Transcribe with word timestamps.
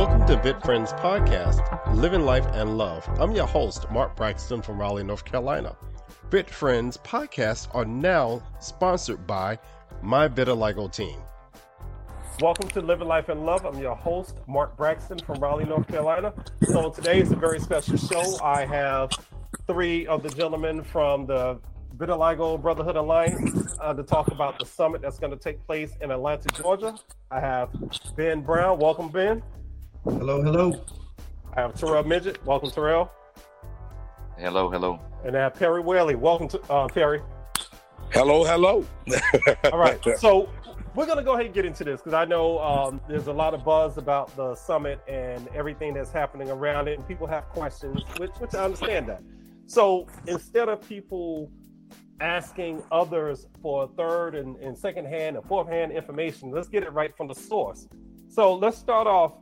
Welcome 0.00 0.26
to 0.28 0.36
Vit 0.38 0.62
Friends 0.62 0.94
Podcast, 0.94 1.94
Living 1.94 2.22
Life 2.22 2.46
and 2.54 2.78
Love. 2.78 3.06
I'm 3.20 3.32
your 3.32 3.46
host, 3.46 3.84
Mark 3.90 4.16
Braxton 4.16 4.62
from 4.62 4.80
Raleigh, 4.80 5.04
North 5.04 5.26
Carolina. 5.26 5.76
Vit 6.30 6.48
Friends 6.48 6.96
podcasts 6.96 7.68
are 7.74 7.84
now 7.84 8.42
sponsored 8.60 9.26
by 9.26 9.58
my 10.00 10.26
Vitiligo 10.26 10.90
team. 10.90 11.18
Welcome 12.40 12.70
to 12.70 12.80
Living 12.80 13.08
Life 13.08 13.28
and 13.28 13.44
Love. 13.44 13.66
I'm 13.66 13.78
your 13.78 13.94
host, 13.94 14.38
Mark 14.48 14.74
Braxton 14.74 15.18
from 15.18 15.38
Raleigh, 15.38 15.66
North 15.66 15.86
Carolina. 15.86 16.32
So 16.62 16.88
today 16.88 17.20
is 17.20 17.30
a 17.30 17.36
very 17.36 17.60
special 17.60 17.98
show. 17.98 18.42
I 18.42 18.64
have 18.64 19.10
three 19.66 20.06
of 20.06 20.22
the 20.22 20.30
gentlemen 20.30 20.82
from 20.82 21.26
the 21.26 21.60
Vitiligo 21.98 22.58
Brotherhood 22.62 22.96
Alliance 22.96 23.76
uh, 23.78 23.92
to 23.92 24.02
talk 24.02 24.28
about 24.28 24.58
the 24.58 24.64
summit 24.64 25.02
that's 25.02 25.18
going 25.18 25.32
to 25.32 25.38
take 25.38 25.62
place 25.66 25.92
in 26.00 26.10
Atlanta, 26.10 26.48
Georgia. 26.54 26.94
I 27.30 27.40
have 27.40 27.68
Ben 28.16 28.40
Brown. 28.40 28.78
Welcome, 28.78 29.10
Ben. 29.10 29.42
Hello, 30.04 30.42
hello. 30.42 30.82
I 31.54 31.60
have 31.60 31.74
Terrell 31.74 32.02
Midget. 32.04 32.42
Welcome, 32.46 32.70
Terrell. 32.70 33.12
Hello, 34.38 34.70
hello. 34.70 34.98
And 35.26 35.36
I 35.36 35.40
have 35.40 35.54
Perry 35.54 35.82
Whaley. 35.82 36.14
Welcome 36.14 36.48
to 36.48 36.72
uh, 36.72 36.88
Perry. 36.88 37.20
Hello, 38.10 38.42
hello. 38.42 38.86
All 39.70 39.78
right. 39.78 40.00
So 40.16 40.48
we're 40.94 41.04
going 41.04 41.18
to 41.18 41.22
go 41.22 41.34
ahead 41.34 41.44
and 41.44 41.54
get 41.54 41.66
into 41.66 41.84
this 41.84 42.00
because 42.00 42.14
I 42.14 42.24
know 42.24 42.58
um, 42.60 43.02
there's 43.08 43.26
a 43.26 43.32
lot 43.32 43.52
of 43.52 43.62
buzz 43.62 43.98
about 43.98 44.34
the 44.36 44.54
summit 44.54 45.00
and 45.06 45.46
everything 45.48 45.92
that's 45.92 46.10
happening 46.10 46.48
around 46.48 46.88
it, 46.88 46.98
and 46.98 47.06
people 47.06 47.26
have 47.26 47.50
questions, 47.50 48.00
which, 48.16 48.32
which 48.38 48.54
I 48.54 48.64
understand 48.64 49.06
that. 49.10 49.22
So 49.66 50.06
instead 50.26 50.70
of 50.70 50.80
people 50.88 51.50
asking 52.22 52.82
others 52.90 53.48
for 53.60 53.86
third 53.98 54.34
and, 54.34 54.56
and 54.56 54.76
second 54.76 55.08
hand 55.08 55.36
and 55.36 55.44
fourth 55.44 55.68
hand 55.68 55.92
information, 55.92 56.50
let's 56.50 56.68
get 56.68 56.84
it 56.84 56.92
right 56.94 57.14
from 57.18 57.28
the 57.28 57.34
source. 57.34 57.86
So 58.30 58.54
let's 58.54 58.78
start 58.78 59.06
off 59.06 59.32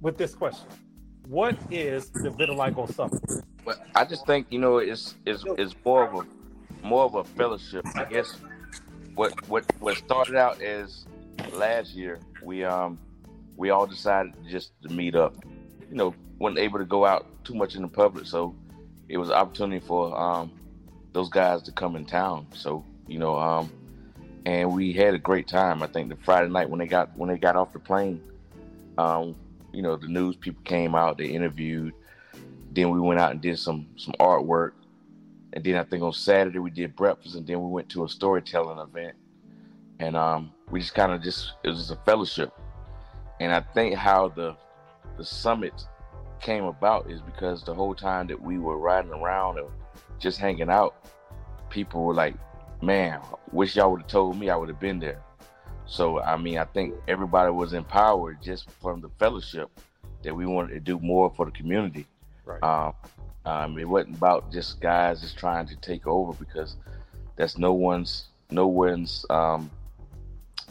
with 0.00 0.16
this 0.16 0.34
question: 0.34 0.68
What 1.28 1.56
is 1.70 2.10
the 2.10 2.30
Vitiligo 2.30 2.92
Summit? 2.94 3.22
Well, 3.64 3.76
I 3.94 4.04
just 4.04 4.26
think 4.26 4.46
you 4.50 4.58
know 4.58 4.78
it's 4.78 5.14
it's, 5.24 5.44
it's 5.58 5.74
more 5.84 6.06
of 6.06 6.14
a 6.14 6.86
more 6.86 7.04
of 7.04 7.14
a 7.14 7.24
fellowship. 7.24 7.84
I 7.96 8.04
guess 8.04 8.36
what 9.14 9.48
what 9.48 9.64
what 9.80 9.96
started 9.96 10.36
out 10.36 10.60
as 10.62 11.06
last 11.52 11.94
year, 11.94 12.20
we 12.42 12.64
um 12.64 12.98
we 13.56 13.70
all 13.70 13.86
decided 13.86 14.34
just 14.48 14.72
to 14.82 14.88
meet 14.88 15.14
up. 15.14 15.34
You 15.90 15.96
know, 15.96 16.14
wasn't 16.38 16.58
able 16.58 16.78
to 16.78 16.84
go 16.84 17.04
out 17.04 17.26
too 17.44 17.54
much 17.54 17.74
in 17.74 17.82
the 17.82 17.88
public, 17.88 18.26
so 18.26 18.54
it 19.08 19.18
was 19.18 19.28
an 19.30 19.36
opportunity 19.36 19.84
for 19.84 20.16
um 20.18 20.52
those 21.12 21.28
guys 21.28 21.62
to 21.62 21.72
come 21.72 21.96
in 21.96 22.04
town. 22.04 22.46
So 22.54 22.84
you 23.08 23.18
know, 23.18 23.36
um, 23.38 23.70
and 24.44 24.72
we 24.72 24.92
had 24.92 25.14
a 25.14 25.18
great 25.18 25.48
time. 25.48 25.82
I 25.82 25.86
think 25.86 26.08
the 26.08 26.16
Friday 26.16 26.48
night 26.48 26.68
when 26.68 26.78
they 26.78 26.86
got 26.86 27.16
when 27.16 27.30
they 27.30 27.38
got 27.38 27.56
off 27.56 27.72
the 27.72 27.78
plane, 27.78 28.22
um, 28.98 29.34
you 29.76 29.82
know, 29.82 29.96
the 29.96 30.08
news 30.08 30.36
people 30.36 30.62
came 30.64 30.94
out, 30.94 31.18
they 31.18 31.26
interviewed. 31.26 31.92
Then 32.72 32.90
we 32.90 33.00
went 33.00 33.20
out 33.20 33.30
and 33.30 33.40
did 33.40 33.58
some 33.58 33.86
some 33.96 34.14
artwork 34.18 34.72
and 35.56 35.64
then 35.64 35.76
I 35.76 35.84
think 35.84 36.02
on 36.02 36.12
Saturday 36.12 36.58
we 36.58 36.68
did 36.68 36.94
breakfast, 36.94 37.34
and 37.34 37.46
then 37.46 37.62
we 37.62 37.70
went 37.70 37.88
to 37.88 38.04
a 38.04 38.08
storytelling 38.10 38.78
event, 38.78 39.14
and 39.98 40.14
um, 40.14 40.52
we 40.70 40.80
just 40.80 40.94
kind 40.94 41.12
of 41.12 41.22
just 41.22 41.52
it 41.64 41.70
was 41.70 41.78
just 41.78 41.90
a 41.90 41.96
fellowship. 42.04 42.52
And 43.40 43.50
I 43.50 43.60
think 43.60 43.94
how 43.94 44.28
the 44.28 44.54
the 45.16 45.24
summit 45.24 45.72
came 46.40 46.64
about 46.64 47.10
is 47.10 47.22
because 47.22 47.64
the 47.64 47.72
whole 47.72 47.94
time 47.94 48.26
that 48.26 48.38
we 48.38 48.58
were 48.58 48.76
riding 48.76 49.12
around 49.12 49.58
and 49.58 49.68
just 50.18 50.38
hanging 50.38 50.68
out, 50.68 50.94
people 51.70 52.04
were 52.04 52.12
like, 52.12 52.34
"Man, 52.82 53.22
wish 53.50 53.76
y'all 53.76 53.90
would 53.92 54.02
have 54.02 54.10
told 54.10 54.38
me. 54.38 54.50
I 54.50 54.56
would 54.56 54.68
have 54.68 54.80
been 54.80 55.00
there." 55.00 55.22
So 55.86 56.20
I 56.20 56.36
mean, 56.36 56.58
I 56.58 56.64
think 56.64 56.94
everybody 57.08 57.50
was 57.52 57.72
empowered 57.72 58.42
just 58.42 58.70
from 58.82 59.00
the 59.00 59.08
fellowship 59.18 59.70
that 60.22 60.34
we 60.34 60.46
wanted 60.46 60.74
to 60.74 60.80
do 60.80 60.98
more 60.98 61.32
for 61.36 61.46
the 61.46 61.52
community. 61.52 62.06
Right. 62.44 62.62
Um, 62.62 62.94
um, 63.44 63.78
it 63.78 63.88
wasn't 63.88 64.16
about 64.16 64.50
just 64.50 64.80
guys 64.80 65.20
just 65.20 65.38
trying 65.38 65.66
to 65.68 65.76
take 65.76 66.06
over 66.06 66.32
because 66.32 66.76
that's 67.36 67.56
no 67.56 67.72
one's 67.72 68.26
no 68.50 68.66
one's 68.66 69.24
um, 69.30 69.70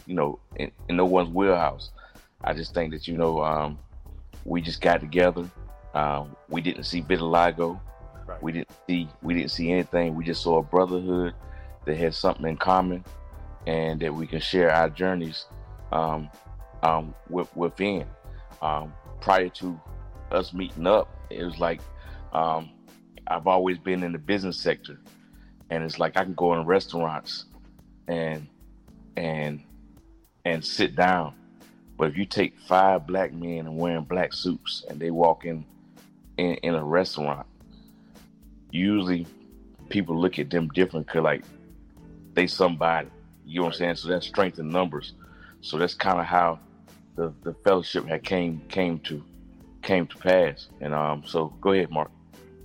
you 0.06 0.14
know 0.14 0.40
in, 0.58 0.72
in, 0.90 0.98
no 0.98 1.06
one's 1.06 1.30
wheelhouse. 1.30 1.92
I 2.44 2.54
just 2.54 2.74
think 2.74 2.92
that 2.92 3.08
you 3.08 3.18
know 3.18 3.42
um, 3.44 3.80
we 4.44 4.62
just 4.62 4.82
got 4.82 5.00
together. 5.00 5.50
Um, 5.94 6.36
we 6.50 6.60
didn't 6.60 6.84
see 6.84 7.02
vitiligo. 7.02 7.80
Right. 8.28 8.44
We 8.44 8.52
didn't 8.52 8.72
see 8.88 9.08
we 9.22 9.34
didn't 9.34 9.52
see 9.52 9.72
anything. 9.72 10.16
We 10.16 10.26
just 10.26 10.44
saw 10.44 10.58
a 10.58 10.64
brotherhood 10.64 11.34
that 11.86 11.96
had 11.96 12.14
something 12.14 12.46
in 12.46 12.58
common, 12.58 13.06
and 13.68 14.00
that 14.00 14.14
we 14.14 14.28
can 14.28 14.40
share 14.40 14.72
our 14.72 14.90
journeys 14.90 15.46
um, 15.92 16.30
um, 16.84 17.14
with, 17.30 17.54
within. 17.56 18.06
Um, 18.62 18.94
prior 19.22 19.50
to 19.50 19.80
us 20.32 20.54
meeting 20.54 20.88
up, 20.88 21.10
it 21.30 21.44
was 21.44 21.60
like 21.60 21.82
um, 22.34 22.70
I've 23.28 23.48
always 23.48 23.78
been 23.78 24.04
in 24.04 24.12
the 24.12 24.18
business 24.20 24.60
sector, 24.60 25.00
and 25.70 25.84
it's 25.84 26.00
like 26.00 26.18
I 26.18 26.24
can 26.24 26.34
go 26.34 26.54
in 26.54 26.66
restaurants 26.66 27.46
and 28.08 28.48
and 29.18 29.62
and 30.44 30.64
sit 30.64 30.96
down. 30.96 31.34
But 31.98 32.10
if 32.10 32.18
you 32.18 32.26
take 32.26 32.60
five 32.68 33.08
black 33.08 33.34
men 33.34 33.60
and 33.60 33.78
wearing 33.78 34.04
black 34.04 34.34
suits 34.34 34.84
and 34.90 35.00
they 35.00 35.12
walk 35.12 35.46
in 35.46 35.66
in, 36.38 36.56
in 36.56 36.76
a 36.76 36.84
restaurant, 36.84 37.48
usually 38.70 39.26
people 39.90 40.20
look 40.20 40.40
at 40.40 40.50
them 40.50 40.68
different 40.70 41.08
because 41.08 41.24
like 41.24 41.44
they 42.34 42.48
somebody. 42.48 43.08
You 43.46 43.60
know 43.60 43.66
what 43.66 43.74
I'm 43.74 43.80
saying? 43.80 43.96
So 43.96 44.08
that's 44.10 44.28
strength 44.28 44.60
in 44.60 44.70
numbers. 44.70 45.14
So 45.62 45.78
that's 45.78 45.94
kind 45.94 46.20
of 46.20 46.26
how 46.26 46.60
the, 47.16 47.34
the 47.44 47.54
fellowship 47.64 48.06
had 48.08 48.24
came 48.24 48.62
came 48.70 49.00
to 49.00 49.24
came 49.82 50.08
to 50.08 50.18
pass. 50.18 50.68
And 50.82 50.94
um, 50.94 51.24
so 51.26 51.48
go 51.62 51.72
ahead, 51.72 51.92
Mark. 51.92 52.12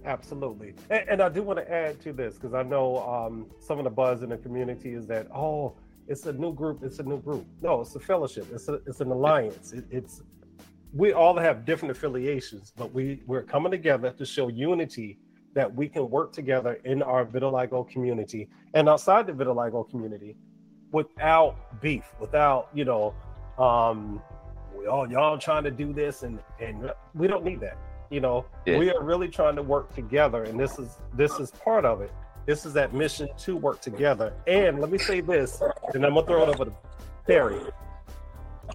Absolutely. 0.05 0.75
And, 0.89 1.09
and 1.09 1.23
I 1.23 1.29
do 1.29 1.43
want 1.43 1.59
to 1.59 1.71
add 1.71 2.01
to 2.03 2.13
this 2.13 2.35
because 2.35 2.55
I 2.55 2.63
know 2.63 2.99
um, 2.99 3.47
some 3.61 3.79
of 3.79 3.85
the 3.85 3.91
buzz 3.91 4.23
in 4.23 4.31
the 4.31 4.39
community 4.39 4.95
is 4.95 5.07
that, 5.09 5.27
oh, 5.35 5.75
it's 6.09 6.27
a 6.27 6.33
new 6.33 6.53
group, 6.53 6.83
it's 6.83 6.99
a 6.99 7.03
new 7.03 7.21
group. 7.21 7.47
No, 7.61 7.83
it's 7.83 7.95
a 7.95 8.01
fellowship, 8.01 8.47
it's, 8.53 8.69
a, 8.69 8.75
it's 8.87 9.01
an 9.01 9.11
alliance. 9.11 9.73
It, 9.73 9.85
it's 9.91 10.23
we 10.93 11.13
all 11.13 11.37
have 11.37 11.65
different 11.65 11.93
affiliations, 11.93 12.73
but 12.77 12.93
we, 12.93 13.23
we're 13.27 13.45
coming 13.45 13.71
together 13.71 14.11
to 14.11 14.27
show 14.27 14.49
unity 14.49 15.19
that 15.55 15.73
we 15.73 15.89
can 15.89 16.11
work 16.11 16.33
together 16.33 16.81
in 16.85 17.03
our 17.03 17.25
vitiligo 17.25 17.89
community 17.89 18.49
and 18.75 18.89
outside 18.89 19.27
the 19.27 19.33
vitiligo 19.33 19.89
community 19.89 20.37
without 20.93 21.81
beef, 21.81 22.05
without, 22.21 22.69
you 22.75 22.85
know, 22.85 23.15
um, 23.59 24.23
we 24.77 24.87
all 24.87 25.11
y'all 25.11 25.39
trying 25.39 25.65
to 25.65 25.71
do 25.71 25.93
this 25.93 26.23
and 26.23 26.39
and 26.61 26.91
we 27.15 27.27
don't 27.27 27.45
need 27.45 27.61
that 27.61 27.77
you 28.11 28.21
know? 28.21 28.45
Yeah. 28.67 28.77
we 28.77 28.91
are 28.91 29.03
really 29.03 29.29
trying 29.29 29.57
to 29.57 29.63
work 29.63 29.95
together 29.95 30.45
and 30.45 30.59
this 30.59 30.79
is 30.79 30.99
this 31.15 31.39
is 31.39 31.51
part 31.53 31.85
of 31.85 32.01
it. 32.03 32.13
This 32.47 32.67
is 32.67 32.73
that 32.75 32.93
mission 32.93 33.29
to 33.39 33.57
work 33.57 33.81
together. 33.81 34.33
And 34.47 34.81
let 34.81 34.91
me 34.91 34.99
say 34.99 35.21
this 35.21 35.63
and 35.95 36.05
i'm 36.05 36.15
gonna 36.15 36.27
throw 36.27 36.43
it 36.43 36.49
over 36.49 36.67
to 36.67 36.73
perry 37.27 37.61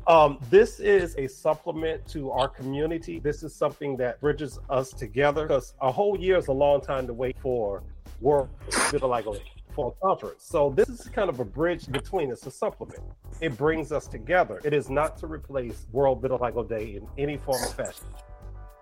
um, 0.08 0.40
this 0.50 0.82
is 0.82 1.16
a 1.18 1.26
supplement 1.28 2.06
to 2.10 2.30
our 2.30 2.50
community. 2.50 3.18
This 3.18 3.44
is 3.44 3.56
something 3.56 3.96
that 3.98 4.20
bridges 4.20 4.60
us 4.70 4.92
together 4.92 5.44
because 5.44 5.74
a 5.82 5.90
whole 5.90 6.20
year 6.20 6.38
is 6.38 6.48
a 6.48 6.52
long 6.52 6.82
time 6.82 7.08
to 7.08 7.14
wait 7.14 7.38
for 7.40 7.82
World 8.20 8.50
Vitiligo 8.70 9.40
for 9.76 9.94
a 9.96 10.06
conference. 10.06 10.44
So 10.44 10.74
this 10.76 10.90
is 10.90 11.02
kind 11.10 11.30
of 11.30 11.40
a 11.40 11.46
bridge 11.46 11.92
between. 11.92 12.32
It's 12.32 12.46
a 12.46 12.52
supplement. 12.52 13.02
It 13.42 13.58
brings 13.58 13.92
us 13.92 14.08
together. 14.08 14.62
It 14.64 14.74
is 14.74 14.90
not 14.90 15.18
to 15.20 15.28
replace 15.28 15.86
World 15.92 16.22
Vitiligo 16.24 16.68
Day 16.68 16.96
in 16.96 17.08
any 17.18 17.38
form 17.38 17.62
or 17.62 17.68
fashion 17.68 18.06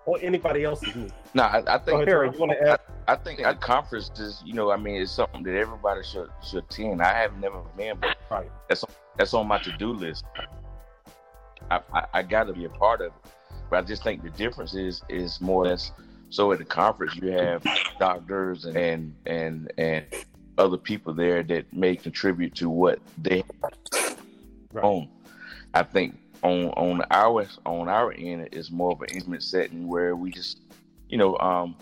or 0.06 0.18
anybody 0.22 0.64
else's 0.64 0.94
need. 0.94 1.12
No, 1.34 1.42
I, 1.42 1.62
I 1.66 1.78
think. 1.78 2.00
So, 2.00 2.04
Perry, 2.04 2.30
you 2.32 2.38
want 2.38 2.52
to 2.52 2.68
add? 2.68 2.80
I, 3.08 3.12
I 3.12 3.16
think 3.16 3.40
at 3.40 3.60
conference 3.60 4.10
is 4.18 4.42
you 4.46 4.54
know, 4.54 4.70
I 4.70 4.76
mean, 4.76 5.02
it's 5.02 5.12
something 5.12 5.42
that 5.42 5.56
everybody 5.56 6.02
should 6.04 6.28
should 6.48 6.64
attend. 6.64 7.02
I 7.02 7.12
have 7.12 7.36
never 7.38 7.60
been, 7.76 7.98
but 8.00 8.16
right. 8.30 8.50
that's 8.68 8.84
that's 9.18 9.34
on 9.34 9.48
my 9.48 9.58
to 9.58 9.72
do 9.72 9.92
list. 9.92 10.24
I, 11.70 11.80
I, 11.92 12.06
I 12.14 12.22
got 12.22 12.44
to 12.44 12.52
be 12.52 12.66
a 12.66 12.70
part 12.70 13.00
of 13.00 13.08
it, 13.08 13.30
but 13.68 13.78
I 13.78 13.82
just 13.82 14.04
think 14.04 14.22
the 14.22 14.30
difference 14.30 14.74
is 14.74 15.02
is 15.08 15.40
more 15.40 15.64
or 15.64 15.68
less. 15.68 15.92
So 16.30 16.50
at 16.52 16.58
the 16.58 16.64
conference, 16.64 17.14
you 17.16 17.30
have 17.32 17.64
doctors 17.98 18.64
and 18.64 19.14
and 19.26 19.72
and 19.76 20.06
other 20.58 20.76
people 20.76 21.14
there 21.14 21.42
that 21.42 21.72
may 21.72 21.96
contribute 21.96 22.54
to 22.56 22.70
what 22.70 22.98
they 23.18 23.42
right. 24.72 24.84
own. 24.84 25.08
I 25.72 25.82
think 25.82 26.16
on 26.44 26.66
on 26.70 27.02
our 27.10 27.46
on 27.64 27.88
our 27.88 28.12
end 28.12 28.48
it's 28.52 28.70
more 28.70 28.92
of 28.92 29.00
an 29.00 29.08
intimate 29.08 29.42
setting 29.42 29.88
where 29.88 30.14
we 30.14 30.30
just 30.30 30.60
you 31.08 31.16
know 31.16 31.36
um 31.38 31.74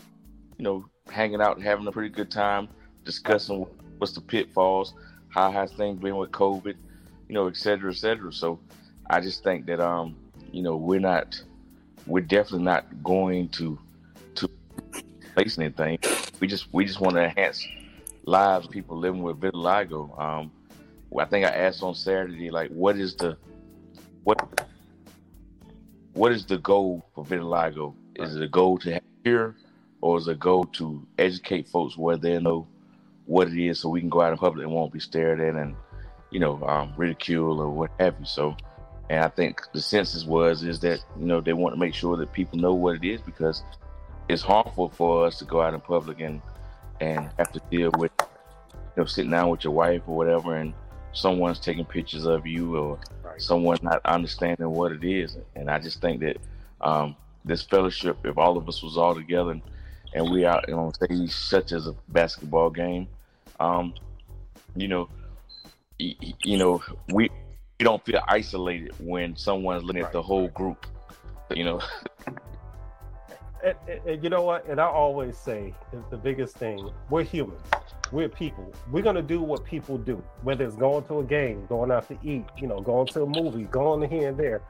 you 0.56 0.64
know 0.64 0.84
hanging 1.10 1.42
out 1.42 1.56
and 1.56 1.64
having 1.64 1.86
a 1.86 1.92
pretty 1.92 2.08
good 2.08 2.30
time 2.30 2.68
discussing 3.04 3.66
what's 3.98 4.12
the 4.12 4.20
pitfalls 4.20 4.94
how 5.28 5.50
has 5.50 5.72
things 5.72 6.00
been 6.00 6.16
with 6.16 6.30
covid 6.30 6.76
you 7.28 7.34
know 7.34 7.48
et 7.48 7.56
cetera 7.56 7.90
et 7.90 7.96
cetera 7.96 8.32
so 8.32 8.58
i 9.10 9.20
just 9.20 9.42
think 9.42 9.66
that 9.66 9.80
um 9.80 10.14
you 10.52 10.62
know 10.62 10.76
we're 10.76 11.00
not 11.00 11.42
we're 12.06 12.20
definitely 12.20 12.64
not 12.64 12.86
going 13.02 13.48
to 13.48 13.76
to 14.36 14.48
place 15.34 15.58
anything 15.58 15.98
we 16.38 16.46
just 16.46 16.72
we 16.72 16.84
just 16.84 17.00
want 17.00 17.16
to 17.16 17.24
enhance 17.24 17.66
lives 18.24 18.66
people 18.66 18.96
living 18.98 19.22
with 19.22 19.40
vitiligo 19.40 20.18
um 20.20 20.52
i 21.18 21.24
think 21.24 21.44
i 21.44 21.50
asked 21.50 21.82
on 21.82 21.94
saturday 21.94 22.50
like 22.50 22.70
what 22.70 22.96
is 22.96 23.14
the 23.16 23.36
what 24.24 24.68
what 26.14 26.32
is 26.32 26.44
the 26.44 26.58
goal 26.58 27.04
for 27.14 27.24
vitiligo? 27.24 27.94
Is 28.16 28.36
it 28.36 28.42
a 28.42 28.48
goal 28.48 28.78
to 28.78 28.92
have 28.94 29.02
cure, 29.24 29.56
or 30.00 30.18
is 30.18 30.28
it 30.28 30.32
a 30.32 30.34
goal 30.34 30.64
to 30.64 31.06
educate 31.18 31.68
folks 31.68 31.96
where 31.96 32.16
they 32.16 32.38
know 32.38 32.66
what 33.24 33.48
it 33.48 33.58
is, 33.58 33.80
so 33.80 33.88
we 33.88 34.00
can 34.00 34.10
go 34.10 34.20
out 34.20 34.32
in 34.32 34.38
public 34.38 34.64
and 34.64 34.74
won't 34.74 34.92
be 34.92 35.00
stared 35.00 35.40
at 35.40 35.54
and 35.54 35.74
you 36.30 36.40
know 36.40 36.62
um, 36.64 36.92
ridiculed 36.96 37.60
or 37.60 37.70
what 37.70 37.90
have 37.98 38.16
you? 38.18 38.26
So, 38.26 38.56
and 39.08 39.24
I 39.24 39.28
think 39.28 39.62
the 39.72 39.80
census 39.80 40.24
was 40.24 40.62
is 40.62 40.80
that 40.80 41.02
you 41.18 41.26
know 41.26 41.40
they 41.40 41.54
want 41.54 41.74
to 41.74 41.80
make 41.80 41.94
sure 41.94 42.16
that 42.16 42.32
people 42.32 42.58
know 42.58 42.74
what 42.74 42.96
it 42.96 43.04
is 43.04 43.20
because 43.22 43.62
it's 44.28 44.42
harmful 44.42 44.90
for 44.90 45.26
us 45.26 45.38
to 45.38 45.44
go 45.44 45.62
out 45.62 45.74
in 45.74 45.80
public 45.80 46.20
and 46.20 46.42
and 47.00 47.30
have 47.38 47.52
to 47.52 47.60
deal 47.70 47.90
with 47.98 48.12
you 48.70 49.02
know 49.02 49.04
sitting 49.04 49.30
down 49.30 49.48
with 49.48 49.64
your 49.64 49.72
wife 49.72 50.02
or 50.06 50.16
whatever 50.16 50.56
and 50.56 50.74
someone's 51.12 51.58
taking 51.58 51.84
pictures 51.84 52.24
of 52.24 52.46
you 52.46 52.76
or 52.76 52.98
right. 53.22 53.40
someone's 53.40 53.82
not 53.82 54.00
understanding 54.04 54.68
what 54.70 54.92
it 54.92 55.04
is 55.04 55.36
and 55.56 55.70
i 55.70 55.78
just 55.78 56.00
think 56.00 56.20
that 56.20 56.36
um, 56.80 57.14
this 57.44 57.62
fellowship 57.62 58.16
if 58.24 58.36
all 58.38 58.56
of 58.56 58.68
us 58.68 58.82
was 58.82 58.96
all 58.96 59.14
together 59.14 59.52
and, 59.52 59.62
and 60.14 60.30
we 60.30 60.44
out 60.44 60.64
you 60.66 60.74
know, 60.74 60.80
on 60.80 60.94
stage 60.94 61.30
such 61.30 61.72
as 61.72 61.86
a 61.86 61.94
basketball 62.08 62.70
game 62.70 63.06
um, 63.60 63.94
you 64.74 64.88
know 64.88 65.08
y- 66.00 66.16
you 66.42 66.56
know 66.56 66.82
we 67.12 67.30
we 67.78 67.84
don't 67.84 68.04
feel 68.04 68.20
isolated 68.28 68.92
when 68.98 69.36
someone's 69.36 69.84
looking 69.84 70.02
right. 70.02 70.08
at 70.08 70.12
the 70.12 70.22
whole 70.22 70.48
group 70.48 70.86
you 71.50 71.64
know 71.64 71.80
and, 73.62 73.76
and, 74.06 74.24
you 74.24 74.30
know 74.30 74.42
what? 74.42 74.66
And 74.66 74.80
I 74.80 74.86
always 74.86 75.36
say 75.36 75.74
the 76.10 76.16
biggest 76.16 76.56
thing: 76.56 76.90
we're 77.10 77.22
humans, 77.22 77.62
we're 78.10 78.28
people. 78.28 78.72
We're 78.90 79.02
gonna 79.02 79.22
do 79.22 79.40
what 79.40 79.64
people 79.64 79.98
do, 79.98 80.22
whether 80.42 80.64
it's 80.64 80.76
going 80.76 81.04
to 81.04 81.20
a 81.20 81.24
game, 81.24 81.66
going 81.66 81.90
out 81.90 82.08
to 82.08 82.18
eat, 82.22 82.44
you 82.58 82.66
know, 82.66 82.80
going 82.80 83.06
to 83.08 83.22
a 83.22 83.26
movie, 83.26 83.64
going 83.64 84.08
here 84.10 84.28
and 84.28 84.38
there, 84.38 84.62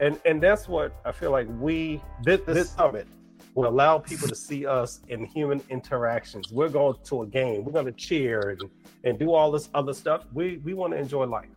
and 0.00 0.18
and 0.24 0.42
that's 0.42 0.68
what 0.68 0.92
I 1.04 1.12
feel 1.12 1.30
like 1.30 1.48
we 1.58 2.00
this, 2.22 2.40
this 2.46 2.70
summit 2.70 3.08
will 3.54 3.68
allow 3.68 3.98
people 3.98 4.28
to 4.28 4.34
see 4.36 4.66
us 4.66 5.00
in 5.08 5.24
human 5.24 5.62
interactions. 5.70 6.52
We're 6.52 6.68
going 6.68 6.96
to 7.04 7.22
a 7.22 7.26
game, 7.26 7.64
we're 7.64 7.72
gonna 7.72 7.92
cheer 7.92 8.50
and 8.50 8.70
and 9.04 9.18
do 9.18 9.32
all 9.32 9.50
this 9.50 9.68
other 9.74 9.92
stuff. 9.92 10.24
We 10.32 10.58
we 10.58 10.74
want 10.74 10.92
to 10.92 10.98
enjoy 10.98 11.26
life. 11.26 11.48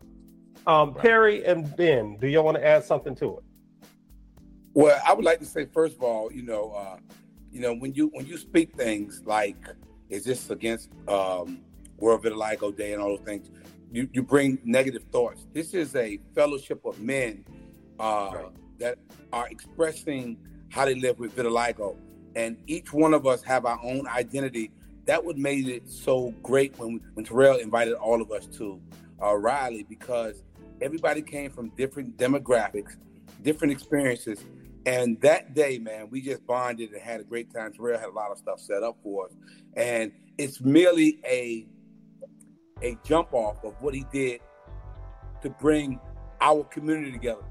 Um, 0.67 0.93
right. 0.93 1.01
Perry 1.01 1.45
and 1.45 1.75
Ben, 1.77 2.17
do 2.17 2.27
y'all 2.27 2.43
want 2.43 2.57
to 2.57 2.65
add 2.65 2.83
something 2.83 3.15
to 3.15 3.37
it? 3.37 3.43
Well, 4.73 5.01
I 5.05 5.13
would 5.13 5.25
like 5.25 5.39
to 5.39 5.45
say 5.45 5.65
first 5.65 5.95
of 5.95 6.03
all, 6.03 6.31
you 6.31 6.43
know, 6.43 6.71
uh, 6.71 6.97
you 7.51 7.61
know, 7.61 7.73
when 7.73 7.93
you 7.93 8.07
when 8.13 8.25
you 8.25 8.37
speak 8.37 8.75
things 8.75 9.23
like 9.25 9.57
is 10.09 10.23
this 10.23 10.49
against 10.49 10.89
um, 11.07 11.59
World 11.97 12.23
Vitiligo 12.23 12.75
Day 12.75 12.93
and 12.93 13.01
all 13.01 13.17
those 13.17 13.25
things, 13.25 13.49
you, 13.91 14.09
you 14.13 14.23
bring 14.23 14.59
negative 14.63 15.03
thoughts. 15.11 15.45
This 15.53 15.73
is 15.73 15.95
a 15.95 16.19
fellowship 16.35 16.85
of 16.85 16.99
men 16.99 17.43
uh, 17.99 18.31
right. 18.33 18.45
that 18.79 18.97
are 19.33 19.47
expressing 19.49 20.37
how 20.69 20.85
they 20.85 20.95
live 20.95 21.19
with 21.19 21.35
vitiligo, 21.35 21.95
and 22.35 22.57
each 22.67 22.93
one 22.93 23.13
of 23.13 23.25
us 23.25 23.41
have 23.43 23.65
our 23.65 23.79
own 23.83 24.07
identity. 24.07 24.71
That 25.05 25.23
would 25.25 25.37
made 25.39 25.67
it 25.67 25.89
so 25.89 26.33
great 26.43 26.77
when 26.77 27.01
when 27.15 27.25
Terrell 27.25 27.57
invited 27.57 27.95
all 27.95 28.21
of 28.21 28.31
us 28.31 28.45
to 28.57 28.79
uh, 29.21 29.35
Raleigh 29.35 29.85
because 29.89 30.43
everybody 30.81 31.23
came 31.23 31.49
from 31.49 31.69
different 31.69 32.17
demographics, 32.17 32.95
different 33.41 33.73
experiences, 33.73 34.45
and 34.89 35.21
that 35.21 35.53
day, 35.53 35.77
man, 35.77 36.09
we 36.09 36.19
just 36.19 36.43
bonded 36.47 36.91
and 36.93 36.99
had 36.99 37.21
a 37.21 37.23
great 37.23 37.53
time. 37.53 37.71
Terrell 37.71 37.99
had 37.99 38.09
a 38.09 38.11
lot 38.11 38.31
of 38.31 38.39
stuff 38.39 38.59
set 38.59 38.81
up 38.81 38.97
for 39.03 39.27
us. 39.27 39.31
And 39.75 40.11
it's 40.39 40.61
merely 40.61 41.19
a 41.25 41.67
a 42.81 42.97
jump 43.05 43.31
off 43.31 43.63
of 43.63 43.75
what 43.81 43.93
he 43.93 44.03
did 44.11 44.41
to 45.43 45.49
bring 45.51 45.99
our 46.41 46.63
community 46.63 47.11
together. 47.11 47.43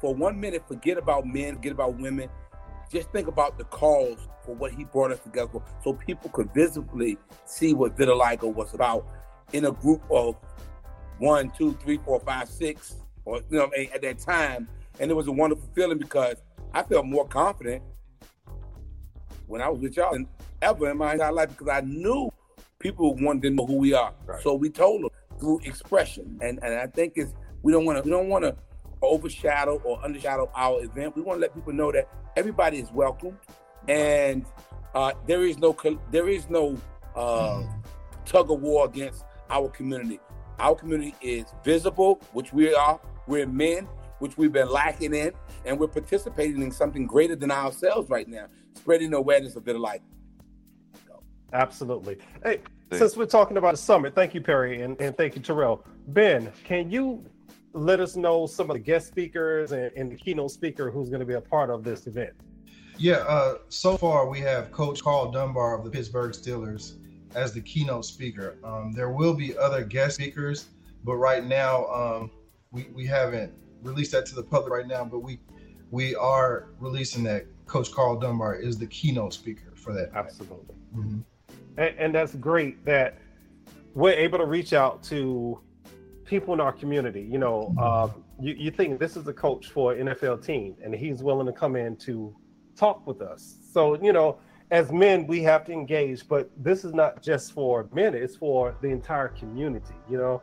For 0.00 0.14
one 0.14 0.40
minute, 0.40 0.66
forget 0.66 0.96
about 0.96 1.26
men, 1.26 1.56
forget 1.56 1.72
about 1.72 1.98
women. 1.98 2.30
Just 2.90 3.10
think 3.10 3.28
about 3.28 3.58
the 3.58 3.64
cause 3.64 4.26
for 4.46 4.54
what 4.54 4.72
he 4.72 4.84
brought 4.84 5.12
us 5.12 5.18
together 5.18 5.50
for, 5.50 5.62
so 5.84 5.92
people 5.92 6.30
could 6.30 6.54
visibly 6.54 7.18
see 7.44 7.74
what 7.74 7.98
vitiligo 7.98 8.54
was 8.54 8.72
about 8.72 9.06
in 9.52 9.66
a 9.66 9.72
group 9.72 10.02
of 10.10 10.36
one, 11.18 11.50
two, 11.50 11.76
three, 11.82 11.98
four, 11.98 12.18
five, 12.20 12.48
six, 12.48 12.96
or 13.26 13.42
you 13.50 13.58
know, 13.58 13.70
at 13.92 14.00
that 14.00 14.20
time. 14.20 14.68
And 15.00 15.10
it 15.10 15.14
was 15.14 15.26
a 15.26 15.32
wonderful 15.32 15.68
feeling 15.74 15.98
because 15.98 16.36
I 16.72 16.82
felt 16.82 17.06
more 17.06 17.26
confident 17.26 17.82
when 19.46 19.62
I 19.62 19.68
was 19.68 19.80
with 19.80 19.96
y'all 19.96 20.12
than 20.12 20.28
ever 20.62 20.90
in 20.90 20.98
my 20.98 21.12
entire 21.12 21.32
life 21.32 21.50
because 21.50 21.68
I 21.68 21.80
knew 21.80 22.30
people 22.78 23.14
wanted 23.16 23.42
to 23.42 23.50
know 23.50 23.66
who 23.66 23.76
we 23.76 23.94
are. 23.94 24.12
Right. 24.26 24.42
So 24.42 24.54
we 24.54 24.70
told 24.70 25.02
them 25.02 25.10
through 25.38 25.60
expression, 25.64 26.38
and 26.42 26.58
and 26.62 26.74
I 26.74 26.86
think 26.86 27.14
it's 27.16 27.34
we 27.62 27.72
don't 27.72 27.84
want 27.84 27.98
to 27.98 28.02
we 28.02 28.10
don't 28.10 28.28
want 28.28 28.44
to 28.44 28.56
overshadow 29.02 29.80
or 29.84 29.98
undershadow 30.02 30.50
our 30.54 30.82
event. 30.84 31.16
We 31.16 31.22
want 31.22 31.38
to 31.38 31.40
let 31.40 31.54
people 31.54 31.72
know 31.72 31.92
that 31.92 32.08
everybody 32.36 32.78
is 32.78 32.90
welcome, 32.92 33.38
and 33.88 34.44
uh, 34.94 35.12
there 35.26 35.44
is 35.44 35.58
no 35.58 35.76
there 36.10 36.28
is 36.28 36.48
no 36.50 36.76
uh, 37.14 37.62
tug 38.24 38.50
of 38.50 38.60
war 38.60 38.86
against 38.86 39.24
our 39.50 39.68
community. 39.68 40.20
Our 40.58 40.74
community 40.74 41.14
is 41.20 41.46
visible, 41.64 42.20
which 42.32 42.52
we 42.52 42.74
are. 42.74 43.00
We're 43.26 43.46
men, 43.46 43.86
which 44.18 44.36
we've 44.36 44.52
been 44.52 44.70
lacking 44.70 45.14
in, 45.14 45.32
and 45.64 45.78
we're 45.78 45.88
participating 45.88 46.62
in 46.62 46.70
something 46.70 47.06
greater 47.06 47.36
than 47.36 47.50
ourselves 47.50 48.10
right 48.10 48.28
now, 48.28 48.46
spreading 48.74 49.12
awareness 49.14 49.56
of 49.56 49.64
vitiligo. 49.64 50.00
Absolutely. 51.52 52.18
Hey, 52.42 52.60
since 52.92 53.16
we're 53.16 53.26
talking 53.26 53.56
about 53.56 53.74
a 53.74 53.76
summit, 53.76 54.14
thank 54.14 54.34
you, 54.34 54.40
Perry, 54.40 54.82
and, 54.82 55.00
and 55.00 55.16
thank 55.16 55.34
you, 55.34 55.42
Terrell. 55.42 55.84
Ben, 56.08 56.50
can 56.64 56.90
you 56.90 57.24
let 57.72 58.00
us 58.00 58.16
know 58.16 58.46
some 58.46 58.70
of 58.70 58.74
the 58.74 58.80
guest 58.80 59.08
speakers 59.08 59.72
and, 59.72 59.90
and 59.96 60.10
the 60.10 60.16
keynote 60.16 60.50
speaker 60.50 60.90
who's 60.90 61.08
going 61.08 61.20
to 61.20 61.26
be 61.26 61.34
a 61.34 61.40
part 61.40 61.70
of 61.70 61.84
this 61.84 62.06
event? 62.06 62.32
Yeah, 62.96 63.18
uh, 63.28 63.58
so 63.68 63.96
far 63.96 64.28
we 64.28 64.40
have 64.40 64.72
Coach 64.72 65.02
Karl 65.02 65.30
Dunbar 65.30 65.78
of 65.78 65.84
the 65.84 65.90
Pittsburgh 65.90 66.32
Steelers 66.32 66.96
as 67.34 67.52
the 67.52 67.60
keynote 67.60 68.04
speaker. 68.04 68.56
Um, 68.64 68.92
there 68.92 69.10
will 69.10 69.34
be 69.34 69.56
other 69.56 69.84
guest 69.84 70.16
speakers, 70.16 70.66
but 71.04 71.14
right 71.16 71.44
now 71.44 71.86
um, 71.86 72.30
we, 72.72 72.88
we 72.94 73.06
haven't 73.06 73.52
release 73.82 74.10
that 74.12 74.26
to 74.26 74.34
the 74.34 74.42
public 74.42 74.72
right 74.72 74.86
now, 74.86 75.04
but 75.04 75.20
we 75.20 75.40
we 75.90 76.14
are 76.14 76.68
releasing 76.78 77.24
that. 77.24 77.46
Coach 77.66 77.92
Karl 77.92 78.18
Dunbar 78.18 78.56
is 78.56 78.78
the 78.78 78.86
keynote 78.86 79.34
speaker 79.34 79.74
for 79.74 79.92
that. 79.92 80.10
Absolutely, 80.14 80.74
mm-hmm. 80.96 81.20
and, 81.76 81.94
and 81.98 82.14
that's 82.14 82.34
great 82.34 82.82
that 82.86 83.18
we're 83.94 84.12
able 84.12 84.38
to 84.38 84.46
reach 84.46 84.72
out 84.72 85.02
to 85.04 85.60
people 86.24 86.54
in 86.54 86.60
our 86.60 86.72
community. 86.72 87.26
You 87.30 87.38
know, 87.38 87.74
uh, 87.78 88.08
you, 88.40 88.54
you 88.54 88.70
think 88.70 88.98
this 88.98 89.16
is 89.16 89.26
a 89.26 89.32
coach 89.32 89.68
for 89.68 89.92
an 89.92 90.08
NFL 90.08 90.44
team, 90.44 90.76
and 90.82 90.94
he's 90.94 91.22
willing 91.22 91.46
to 91.46 91.52
come 91.52 91.76
in 91.76 91.96
to 91.96 92.34
talk 92.76 93.06
with 93.06 93.20
us. 93.20 93.56
So, 93.72 94.02
you 94.02 94.12
know, 94.12 94.38
as 94.70 94.92
men, 94.92 95.26
we 95.26 95.42
have 95.42 95.64
to 95.64 95.72
engage, 95.72 96.28
but 96.28 96.50
this 96.56 96.84
is 96.84 96.94
not 96.94 97.22
just 97.22 97.52
for 97.52 97.88
men, 97.92 98.14
it's 98.14 98.36
for 98.36 98.76
the 98.82 98.88
entire 98.88 99.28
community, 99.28 99.94
you 100.08 100.18
know. 100.18 100.42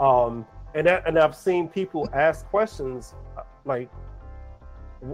Um, 0.00 0.46
and 0.74 0.86
that, 0.86 1.06
and 1.06 1.18
I've 1.18 1.36
seen 1.36 1.68
people 1.68 2.08
ask 2.12 2.46
questions 2.46 3.14
uh, 3.36 3.42
like, 3.64 3.90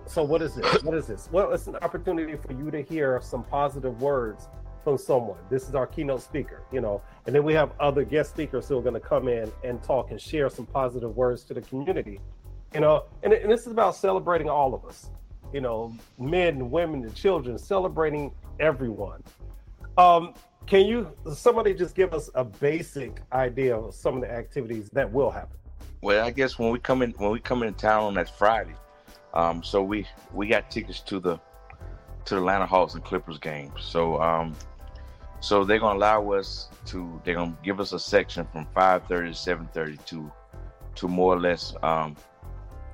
so 0.06 0.22
what 0.22 0.40
is 0.40 0.54
this? 0.54 0.82
What 0.82 0.96
is 0.96 1.06
this? 1.06 1.28
Well, 1.32 1.52
it's 1.52 1.66
an 1.66 1.76
opportunity 1.76 2.36
for 2.36 2.52
you 2.52 2.70
to 2.70 2.80
hear 2.80 3.20
some 3.22 3.44
positive 3.44 4.00
words 4.00 4.48
from 4.84 4.96
someone. 4.96 5.38
This 5.50 5.68
is 5.68 5.74
our 5.74 5.86
keynote 5.86 6.22
speaker, 6.22 6.62
you 6.72 6.80
know, 6.80 7.02
and 7.26 7.34
then 7.34 7.44
we 7.44 7.52
have 7.54 7.72
other 7.80 8.04
guest 8.04 8.30
speakers 8.30 8.68
who 8.68 8.78
are 8.78 8.82
going 8.82 8.94
to 8.94 9.00
come 9.00 9.28
in 9.28 9.50
and 9.64 9.82
talk 9.82 10.10
and 10.10 10.20
share 10.20 10.48
some 10.48 10.66
positive 10.66 11.16
words 11.16 11.44
to 11.44 11.54
the 11.54 11.60
community, 11.60 12.20
you 12.72 12.80
know, 12.80 13.04
and, 13.22 13.32
and 13.32 13.50
this 13.50 13.62
is 13.62 13.72
about 13.72 13.96
celebrating 13.96 14.48
all 14.48 14.74
of 14.74 14.84
us, 14.84 15.10
you 15.52 15.60
know, 15.60 15.92
men, 16.18 16.70
women, 16.70 17.02
and 17.02 17.14
children, 17.14 17.58
celebrating 17.58 18.32
everyone. 18.58 19.22
Um, 19.98 20.34
can 20.70 20.86
you 20.86 21.12
somebody 21.34 21.74
just 21.74 21.96
give 21.96 22.14
us 22.14 22.30
a 22.36 22.44
basic 22.44 23.20
idea 23.32 23.76
of 23.76 23.92
some 23.92 24.14
of 24.14 24.20
the 24.22 24.30
activities 24.30 24.88
that 24.90 25.12
will 25.12 25.30
happen? 25.30 25.58
Well, 26.00 26.24
I 26.24 26.30
guess 26.30 26.60
when 26.60 26.70
we 26.70 26.78
come 26.78 27.02
in 27.02 27.10
when 27.18 27.32
we 27.32 27.40
come 27.40 27.64
into 27.64 27.78
town 27.78 28.04
on 28.04 28.14
that 28.14 28.30
Friday, 28.38 28.76
um, 29.34 29.64
so 29.64 29.82
we 29.82 30.06
we 30.32 30.46
got 30.46 30.70
tickets 30.70 31.00
to 31.00 31.18
the 31.18 31.40
to 32.24 32.36
the 32.36 32.40
Atlanta 32.40 32.66
Hawks 32.66 32.94
and 32.94 33.04
Clippers 33.04 33.38
game. 33.38 33.72
So 33.80 34.22
um, 34.22 34.54
so 35.40 35.64
they're 35.64 35.80
gonna 35.80 35.98
allow 35.98 36.30
us 36.30 36.68
to 36.86 37.20
they're 37.24 37.34
gonna 37.34 37.58
give 37.64 37.80
us 37.80 37.92
a 37.92 37.98
section 37.98 38.46
from 38.52 38.64
5:30 38.76 39.08
to 39.08 39.50
7:30 39.50 40.04
to 40.06 40.32
to 40.94 41.08
more 41.08 41.34
or 41.34 41.40
less 41.40 41.74
um, 41.82 42.14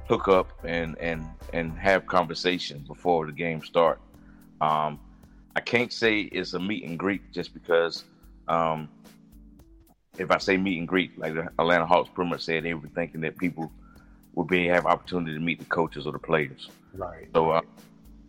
hook 0.09 0.29
up 0.29 0.49
and 0.65 0.97
and 0.99 1.27
and 1.53 1.79
have 1.79 2.07
conversation 2.07 2.85
before 2.89 3.27
the 3.27 3.33
game 3.33 3.63
start. 3.63 4.01
Um, 4.63 4.99
I 5.57 5.61
can't 5.61 5.91
say 5.91 6.21
it's 6.21 6.53
a 6.53 6.59
meet 6.59 6.85
and 6.85 6.99
greet 6.99 7.33
just 7.33 7.55
because 7.55 8.05
um, 8.47 8.91
if 10.19 10.31
I 10.31 10.37
say 10.37 10.59
meet 10.59 10.79
and 10.79 10.87
greet, 10.87 11.19
like 11.19 11.33
the 11.33 11.49
Atlanta 11.59 11.87
Hawks 11.87 12.11
pretty 12.15 12.29
much 12.31 12.43
said, 12.43 12.63
they 12.65 12.75
were 12.75 12.89
thinking 12.95 13.23
that 13.23 13.39
people 13.39 13.73
would 14.35 14.49
be 14.49 14.67
have 14.67 14.85
opportunity 14.85 15.33
to 15.33 15.41
meet 15.41 15.59
the 15.59 15.65
coaches 15.65 16.07
or 16.07 16.13
the 16.13 16.19
players. 16.19 16.69
Right. 16.93 17.29
So, 17.35 17.53
uh, 17.53 17.63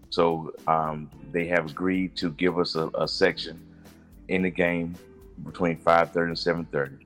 so 0.09 0.53
um, 0.67 1.11
they 1.33 1.47
have 1.47 1.69
agreed 1.69 2.15
to 2.15 2.31
give 2.31 2.57
us 2.57 2.75
a, 2.75 2.87
a 2.97 3.09
section 3.09 3.59
in 4.29 4.43
the 4.43 4.49
game 4.49 4.95
between 5.43 5.77
5:30 5.79 6.15
and 6.15 6.67
7:30. 6.71 6.99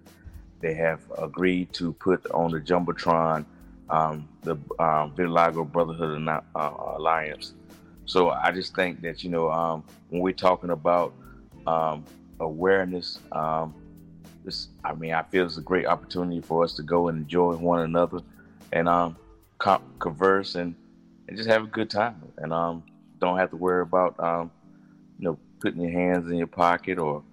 They 0.59 0.75
have 0.75 1.01
agreed 1.17 1.73
to 1.73 1.93
put 1.93 2.29
on 2.29 2.51
the 2.51 2.59
jumbotron 2.59 3.43
um, 3.89 4.29
the 4.43 4.53
um, 4.79 5.11
Vitiligo 5.15 5.69
Brotherhood 5.69 6.27
uh, 6.27 6.71
Alliance. 6.95 7.53
So 8.05 8.29
I 8.29 8.51
just 8.51 8.75
think 8.75 9.01
that 9.01 9.23
you 9.23 9.29
know 9.29 9.49
um, 9.49 9.83
when 10.09 10.21
we're 10.21 10.33
talking 10.33 10.71
about 10.71 11.13
um, 11.67 12.05
awareness, 12.39 13.19
um, 13.31 13.73
this 14.43 14.67
I 14.83 14.93
mean 14.93 15.13
I 15.13 15.23
feel 15.23 15.45
it's 15.45 15.57
a 15.57 15.61
great 15.61 15.85
opportunity 15.85 16.41
for 16.41 16.63
us 16.63 16.73
to 16.75 16.83
go 16.83 17.07
and 17.07 17.17
enjoy 17.19 17.55
one 17.55 17.81
another 17.81 18.19
and 18.71 18.87
um, 18.87 19.15
converse 19.99 20.55
and, 20.55 20.75
and 21.27 21.37
just 21.37 21.49
have 21.49 21.63
a 21.63 21.67
good 21.67 21.89
time 21.89 22.21
and 22.37 22.51
um, 22.51 22.83
don't 23.19 23.37
have 23.37 23.51
to 23.51 23.57
worry 23.57 23.81
about 23.81 24.19
um, 24.19 24.51
you 25.19 25.25
know 25.25 25.37
putting 25.59 25.81
your 25.81 25.91
hands 25.91 26.29
in 26.29 26.37
your 26.37 26.47
pocket 26.47 26.97
or 26.97 27.23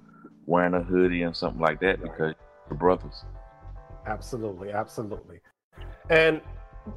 wearing 0.47 0.75
a 0.75 0.83
hoodie 0.83 1.23
and 1.23 1.35
something 1.35 1.61
like 1.61 1.81
that 1.81 2.03
because 2.03 2.35
the 2.69 2.75
brothers. 2.75 3.25
Absolutely, 4.07 4.73
absolutely. 4.73 5.41
And 6.11 6.41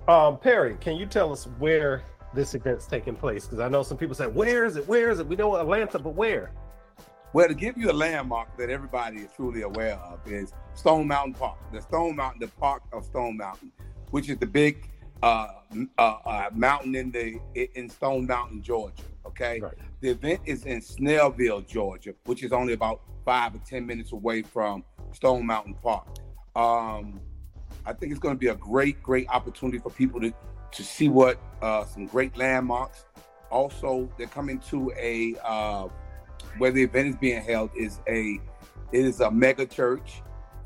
um, 0.08 0.38
Perry, 0.38 0.78
can 0.80 0.96
you 0.96 1.06
tell 1.06 1.32
us 1.32 1.48
where 1.60 2.04
this 2.34 2.54
event's 2.56 2.86
taking 2.86 3.16
place? 3.16 3.46
Because 3.46 3.60
I 3.60 3.68
know 3.68 3.84
some 3.84 3.98
people 3.98 4.16
say, 4.16 4.28
"Where 4.28 4.66
is 4.66 4.76
it? 4.78 4.88
Where 4.88 5.10
is 5.10 5.20
it?" 5.20 5.28
We 5.28 5.36
know 5.36 5.56
Atlanta, 5.56 6.00
but 6.00 6.16
where? 6.16 6.52
Well, 7.34 7.48
to 7.48 7.54
give 7.54 7.78
you 7.78 7.90
a 7.90 7.94
landmark 7.94 8.58
that 8.58 8.70
everybody 8.70 9.20
is 9.20 9.30
truly 9.34 9.62
aware 9.62 9.96
of 9.96 10.20
is 10.30 10.52
Stone 10.74 11.08
Mountain 11.08 11.36
Park. 11.36 11.58
The 11.72 11.82
Stone 11.82 12.18
Mountain, 12.18 12.42
the 12.42 12.48
park 12.60 12.84
of 12.92 13.06
Stone 13.06 13.38
Mountain, 13.38 13.72
which 14.10 14.30
is 14.30 14.38
the 14.38 14.46
big 14.46 14.90
uh, 15.24 15.48
uh, 15.98 16.02
uh, 16.02 16.50
mountain 16.54 16.96
in 16.96 17.12
the 17.12 17.40
in 17.76 17.90
Stone 17.90 18.28
Mountain, 18.28 18.62
Georgia. 18.62 19.04
Okay, 19.26 19.60
right. 19.62 19.74
the 20.02 20.10
event 20.10 20.42
is 20.46 20.66
in 20.66 20.82
Snellville, 20.82 21.66
Georgia, 21.68 22.14
which 22.26 22.44
is 22.44 22.52
only 22.52 22.74
about 22.74 23.02
five 23.24 23.56
or 23.56 23.60
ten 23.60 23.86
minutes 23.86 24.12
away 24.12 24.42
from 24.42 24.84
Stone 25.14 25.46
Mountain 25.46 25.76
Park. 25.76 26.08
Um, 26.56 27.22
I 27.86 27.94
think 27.94 28.12
it's 28.12 28.20
going 28.20 28.36
to 28.36 28.40
be 28.40 28.48
a 28.48 28.56
great, 28.56 29.02
great 29.02 29.28
opportunity 29.30 29.80
for 29.80 29.90
people 29.90 30.20
to 30.22 30.34
to 30.72 30.84
see 30.84 31.10
what 31.10 31.40
uh, 31.62 31.86
some 31.86 32.06
great 32.08 32.38
landmarks. 32.38 33.06
Also, 33.50 34.10
they're 34.18 34.28
coming 34.28 34.60
to 34.60 34.92
a 34.98 35.36
uh, 35.44 35.88
where 36.58 36.72
the 36.72 36.84
event 36.84 37.10
is 37.10 37.16
being 37.16 37.42
held 37.42 37.70
is 37.76 38.00
a 38.08 38.40
it 38.92 39.06
is 39.06 39.22
a 39.22 39.32
mega 39.32 39.66
church, 39.66 40.22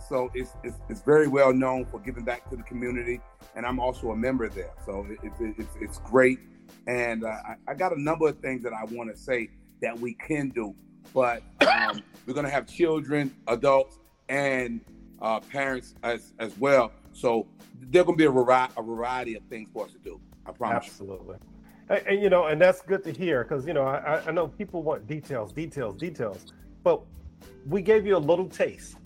so 0.07 0.31
it's, 0.33 0.51
it's, 0.63 0.77
it's 0.89 1.01
very 1.01 1.27
well 1.27 1.53
known 1.53 1.85
for 1.85 1.99
giving 1.99 2.23
back 2.23 2.49
to 2.49 2.55
the 2.55 2.63
community, 2.63 3.21
and 3.55 3.65
I'm 3.65 3.79
also 3.79 4.11
a 4.11 4.15
member 4.15 4.49
there, 4.49 4.73
so 4.85 5.05
it, 5.09 5.31
it, 5.39 5.55
it's 5.57 5.75
it's 5.79 5.97
great. 5.99 6.39
And 6.87 7.23
uh, 7.23 7.27
I, 7.27 7.55
I, 7.71 7.73
got 7.73 7.95
a 7.95 8.01
number 8.01 8.27
of 8.27 8.39
things 8.39 8.63
that 8.63 8.73
I 8.73 8.83
want 8.85 9.09
to 9.15 9.19
say 9.19 9.49
that 9.81 9.97
we 9.99 10.13
can 10.13 10.49
do, 10.49 10.75
but 11.13 11.43
um, 11.67 12.01
we're 12.25 12.33
to 12.33 12.49
have 12.49 12.67
children, 12.67 13.35
adults, 13.47 13.99
and 14.29 14.81
uh, 15.21 15.39
parents 15.39 15.95
as 16.03 16.33
as 16.39 16.57
well. 16.57 16.91
So 17.15 17.47
there's 17.79 18.05
going 18.05 18.17
to 18.17 18.21
be 18.21 18.25
a 18.25 18.29
variety, 18.29 19.35
of 19.35 19.43
things 19.43 19.69
for 19.71 19.85
us 19.85 19.93
to 19.93 19.99
do. 19.99 20.19
I 20.45 20.51
promise. 20.51 20.85
Absolutely. 20.85 21.37
And, 21.89 22.07
and 22.07 22.21
you 22.21 22.29
know, 22.29 22.47
and 22.47 22.61
that's 22.61 22.81
good 22.81 23.03
to 23.05 23.11
hear 23.11 23.43
because 23.43 23.65
you 23.65 23.73
know 23.73 23.83
I, 23.83 24.21
I 24.27 24.31
know 24.31 24.47
people 24.47 24.83
want 24.83 25.07
details, 25.07 25.53
details, 25.53 25.95
details, 25.95 26.53
but 26.83 27.01
we 27.67 27.81
gave 27.81 28.05
you 28.05 28.17
a 28.17 28.19
little 28.19 28.49
taste. 28.49 28.97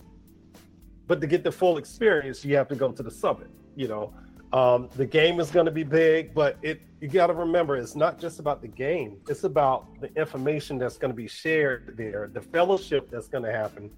But 1.06 1.20
to 1.20 1.26
get 1.26 1.44
the 1.44 1.52
full 1.52 1.78
experience, 1.78 2.44
you 2.44 2.56
have 2.56 2.68
to 2.68 2.74
go 2.74 2.90
to 2.90 3.02
the 3.02 3.10
summit. 3.10 3.50
You 3.76 3.88
know, 3.88 4.14
um, 4.52 4.88
the 4.96 5.06
game 5.06 5.38
is 5.38 5.50
going 5.50 5.66
to 5.66 5.72
be 5.72 5.84
big, 5.84 6.34
but 6.34 6.58
it 6.62 6.82
you 7.00 7.08
got 7.08 7.28
to 7.28 7.34
remember 7.34 7.76
it's 7.76 7.94
not 7.94 8.18
just 8.18 8.40
about 8.40 8.60
the 8.60 8.68
game. 8.68 9.18
It's 9.28 9.44
about 9.44 10.00
the 10.00 10.12
information 10.20 10.78
that's 10.78 10.98
going 10.98 11.12
to 11.12 11.16
be 11.16 11.28
shared 11.28 11.94
there, 11.96 12.28
the 12.32 12.40
fellowship 12.40 13.08
that's 13.08 13.28
going 13.28 13.44
to 13.44 13.52
happen. 13.52 13.88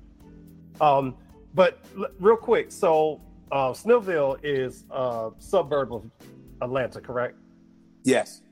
Um, 0.81 1.17
but 1.55 1.81
l- 1.99 2.09
real 2.21 2.37
quick, 2.37 2.71
so 2.71 3.21
uh, 3.53 3.71
Snellville 3.73 4.39
is 4.43 4.85
a 4.91 5.31
suburb 5.39 5.93
of 5.93 6.11
Atlanta, 6.63 7.01
correct? 7.01 7.39
Yes. 8.03 8.43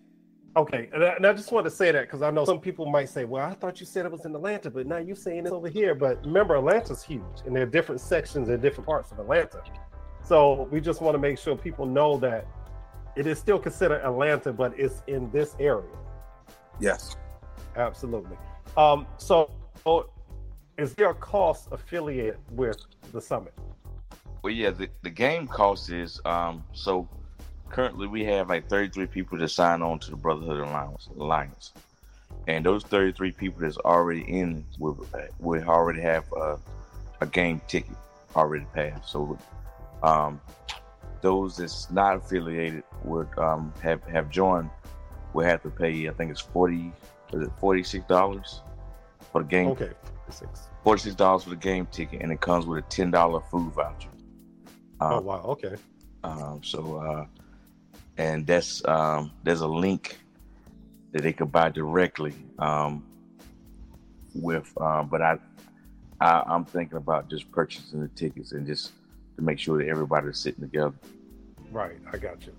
Okay, 0.57 0.90
and 0.92 1.02
I, 1.02 1.09
and 1.14 1.26
I 1.26 1.33
just 1.33 1.52
want 1.52 1.64
to 1.64 1.71
say 1.71 1.90
that 1.92 2.02
because 2.02 2.23
I 2.23 2.30
know 2.30 2.45
some 2.45 2.61
people 2.61 2.85
might 2.85 3.09
say, 3.09 3.25
"Well, 3.25 3.47
I 3.47 3.54
thought 3.54 3.80
you 3.80 3.87
said 3.87 4.04
it 4.04 4.12
was 4.12 4.25
in 4.25 4.35
Atlanta, 4.35 4.69
but 4.69 4.87
now 4.87 4.99
you're 4.99 5.16
saying 5.16 5.40
it's 5.40 5.52
over 5.52 5.69
here." 5.69 5.95
But 5.95 6.25
remember, 6.26 6.57
Atlanta's 6.57 7.02
huge, 7.02 7.23
and 7.47 7.54
there 7.54 7.62
are 7.62 7.66
different 7.66 8.00
sections 8.00 8.49
in 8.49 8.61
different 8.61 8.87
parts 8.87 9.12
of 9.12 9.21
Atlanta. 9.21 9.62
So 10.25 10.69
we 10.71 10.80
just 10.80 11.00
want 11.00 11.14
to 11.14 11.19
make 11.19 11.38
sure 11.38 11.57
people 11.57 11.87
know 11.87 12.19
that 12.19 12.47
it 13.16 13.26
is 13.26 13.38
still 13.38 13.61
considered 13.61 14.02
Atlanta, 14.04 14.52
but 14.52 14.78
it's 14.78 15.02
in 15.07 15.30
this 15.30 15.54
area. 15.61 15.97
Yes, 16.80 17.16
absolutely. 17.76 18.37
Um, 18.76 19.07
so, 19.19 19.50
is 20.78 20.95
there 20.95 21.11
a 21.11 21.14
cost 21.14 21.69
affiliated 21.71 22.38
with 22.50 22.76
the 23.12 23.21
summit? 23.21 23.54
Well, 24.42 24.52
yeah, 24.52 24.70
the, 24.70 24.88
the 25.02 25.11
game 25.11 25.47
cost 25.47 25.90
is 25.90 26.20
um, 26.25 26.64
so 26.73 27.09
currently 27.68 28.06
we 28.06 28.25
have 28.25 28.49
like 28.49 28.68
33 28.68 29.06
people 29.06 29.38
that 29.38 29.49
sign 29.49 29.82
on 29.82 29.99
to 30.00 30.11
the 30.11 30.16
Brotherhood 30.16 30.61
Alliance, 30.61 31.09
Alliance. 31.18 31.73
and 32.47 32.64
those 32.64 32.82
33 32.85 33.32
people 33.32 33.61
that's 33.61 33.76
already 33.78 34.23
in 34.23 34.64
we 34.78 34.92
we 35.38 35.61
already 35.62 36.00
have 36.00 36.25
a, 36.32 36.59
a 37.20 37.26
game 37.26 37.61
ticket 37.68 37.97
already 38.35 38.66
passed. 38.75 39.11
So 39.11 39.38
um, 40.02 40.40
those 41.20 41.59
that's 41.59 41.90
not 41.90 42.16
affiliated 42.16 42.85
would 43.04 43.28
um, 43.38 43.73
have 43.82 44.02
have 44.04 44.30
joined 44.30 44.70
will 45.32 45.44
have 45.44 45.62
to 45.62 45.70
pay. 45.70 46.09
I 46.09 46.12
think 46.12 46.30
it's 46.30 46.40
40 46.40 46.92
is 47.32 47.42
it 47.42 47.50
46 47.59 48.06
dollars 48.06 48.62
for 49.32 49.42
the 49.42 49.49
game. 49.49 49.68
Okay, 49.68 49.90
46. 50.26 50.68
46 50.82 51.14
dollars 51.14 51.44
for 51.44 51.50
the 51.50 51.56
game 51.56 51.87
ticket, 51.87 52.23
and 52.23 52.32
it 52.32 52.40
comes 52.40 52.66
with 52.66 52.85
a 52.85 52.88
10 52.88 53.11
dollar 53.11 53.40
food 53.40 53.73
voucher. 53.75 54.09
Um, 55.00 55.12
oh 55.12 55.21
wow! 55.21 55.42
Okay. 55.49 55.76
Um, 56.23 56.61
so 56.62 56.97
uh, 56.97 57.26
and 58.19 58.47
that's 58.47 58.87
um, 58.87 59.33
there's 59.42 59.62
a 59.62 59.66
link 59.66 60.19
that 61.12 61.23
they 61.23 61.33
could 61.33 61.50
buy 61.50 61.71
directly 61.71 62.35
um, 62.59 63.04
with. 64.35 64.73
Um, 64.80 65.09
but 65.09 65.23
I, 65.23 65.38
I 66.21 66.42
I'm 66.47 66.64
thinking 66.64 66.99
about 66.99 67.30
just 67.30 67.50
purchasing 67.50 68.00
the 68.00 68.09
tickets 68.09 68.52
and 68.52 68.66
just 68.66 68.92
to 69.37 69.42
make 69.42 69.59
sure 69.59 69.78
that 69.78 69.88
everybody's 69.88 70.38
sitting 70.38 70.61
together. 70.61 70.95
Right, 71.73 71.99
I 72.12 72.19
got 72.19 72.45
you. 72.47 72.54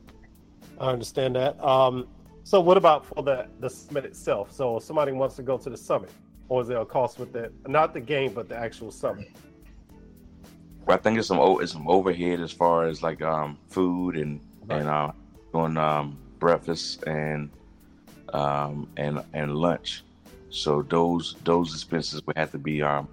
I 0.79 0.91
understand 0.91 1.35
that. 1.35 1.63
Um, 1.63 2.07
so 2.43 2.59
what 2.59 2.77
about 2.77 3.05
for 3.05 3.21
the 3.21 3.47
the 3.59 3.69
summit 3.69 4.05
itself? 4.05 4.51
So 4.51 4.77
if 4.77 4.83
somebody 4.83 5.11
wants 5.11 5.35
to 5.35 5.43
go 5.43 5.57
to 5.57 5.69
the 5.69 5.77
summit, 5.77 6.09
or 6.49 6.61
is 6.61 6.67
there 6.67 6.79
a 6.79 6.85
cost 6.85 7.19
with 7.19 7.31
that? 7.33 7.51
Not 7.67 7.93
the 7.93 8.01
game, 8.01 8.33
but 8.33 8.49
the 8.49 8.57
actual 8.57 8.91
summit. 8.91 9.29
Well, 10.85 10.97
I 10.97 10.99
think 11.01 11.17
it's 11.17 11.27
some 11.27 11.39
it's 11.61 11.71
some 11.71 11.87
overhead 11.87 12.39
as 12.39 12.51
far 12.51 12.85
as 12.85 13.01
like 13.01 13.21
um, 13.21 13.57
food 13.69 14.17
and 14.17 14.41
right. 14.65 14.79
and 14.79 14.89
uh, 14.89 15.11
doing 15.53 15.77
um, 15.77 16.17
breakfast 16.39 17.03
and 17.03 17.49
um, 18.33 18.87
and 18.97 19.23
and 19.33 19.55
lunch. 19.55 20.03
So 20.49 20.81
those 20.81 21.35
those 21.43 21.73
expenses 21.73 22.21
would 22.25 22.37
have 22.37 22.51
to 22.51 22.57
be 22.57 22.81
um, 22.81 23.07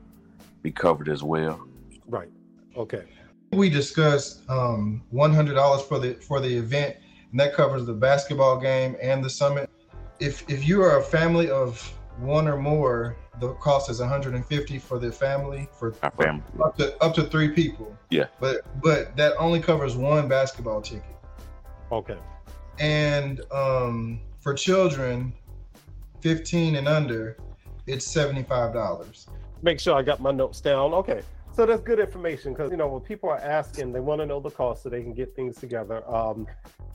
be 0.63 0.73
covered 0.73 1.09
as 1.09 1.23
well. 1.23 1.67
Right. 2.07 2.31
Okay. 2.77 3.05
We 3.53 3.71
discussed 3.71 4.49
um, 4.49 5.03
one 5.11 5.33
hundred 5.33 5.55
dollars 5.55 5.83
for 5.83 5.99
the 5.99 6.15
for 6.15 6.41
the 6.41 6.55
event, 6.55 6.97
and 7.31 7.41
that 7.41 7.55
covers 7.55 7.87
the 7.87 7.95
basketball 7.95 8.59
game 8.59 8.97
and 9.01 9.25
the 9.25 9.31
summit. 9.31 9.71
If 10.21 10.49
if 10.51 10.67
you 10.67 10.83
are 10.83 10.99
a 10.99 11.03
family 11.03 11.49
of 11.51 11.93
one 12.21 12.49
or 12.49 12.57
more, 12.57 13.17
the 13.41 13.55
cost 13.55 13.91
is 13.91 14.01
150 14.01 14.79
for 14.79 14.99
the 14.99 15.13
family 15.13 15.69
for, 15.73 15.93
family. 15.93 16.43
up 16.63 16.77
to 16.77 17.03
up 17.03 17.15
to 17.15 17.25
three 17.25 17.51
people. 17.51 17.97
Yeah. 18.11 18.27
But 18.41 18.63
but 18.83 19.17
that 19.17 19.35
only 19.39 19.61
covers 19.61 19.97
one 19.97 20.29
basketball 20.29 20.83
ticket. 20.83 21.05
Okay. 21.93 22.19
And 22.79 23.41
um, 23.51 24.21
for 24.41 24.55
children, 24.55 25.33
15 26.21 26.77
and 26.77 26.89
under, 26.89 27.37
it's 27.87 28.07
$75. 28.07 29.29
Make 29.63 29.81
sure 29.81 29.97
I 29.97 30.03
got 30.03 30.21
my 30.21 30.31
notes 30.31 30.61
down. 30.61 30.93
Okay. 30.95 31.23
So 31.53 31.67
that's 31.67 31.83
good 31.83 31.99
information 31.99 32.53
because 32.53 32.71
you 32.71 32.77
know 32.77 32.87
when 32.87 33.01
people 33.01 33.29
are 33.31 33.39
asking, 33.39 33.93
they 33.93 34.01
want 34.01 34.21
to 34.21 34.27
know 34.27 34.39
the 34.39 34.51
cost 34.51 34.85
so 34.85 34.89
they 34.89 35.03
can 35.03 35.13
get 35.13 35.35
things 35.35 35.57
together. 35.57 36.09
Um, 36.09 36.47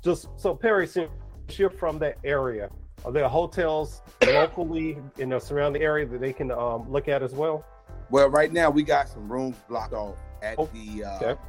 just 0.01 0.27
so 0.38 0.56
Perry, 0.56 0.88
since 0.88 1.10
you're 1.50 1.70
from 1.70 2.00
that 2.00 2.18
area, 2.24 2.70
are 3.05 3.12
there 3.12 3.27
hotels 3.27 4.01
locally 4.25 4.98
in 5.17 5.29
the 5.29 5.39
surrounding 5.39 5.81
area 5.81 6.05
that 6.05 6.22
they 6.22 6.33
can 6.33 6.51
um, 6.51 6.89
look 6.89 7.07
at 7.07 7.22
as 7.22 7.33
well? 7.33 7.65
Well, 8.10 8.29
right 8.29 8.51
now 8.51 8.69
we 8.69 8.83
got 8.83 9.07
some 9.07 9.31
rooms 9.31 9.57
blocked 9.67 9.93
off 9.93 10.17
at 10.41 10.55
oh, 10.57 10.69
the 10.74 11.03
uh, 11.03 11.17
okay. 11.17 11.41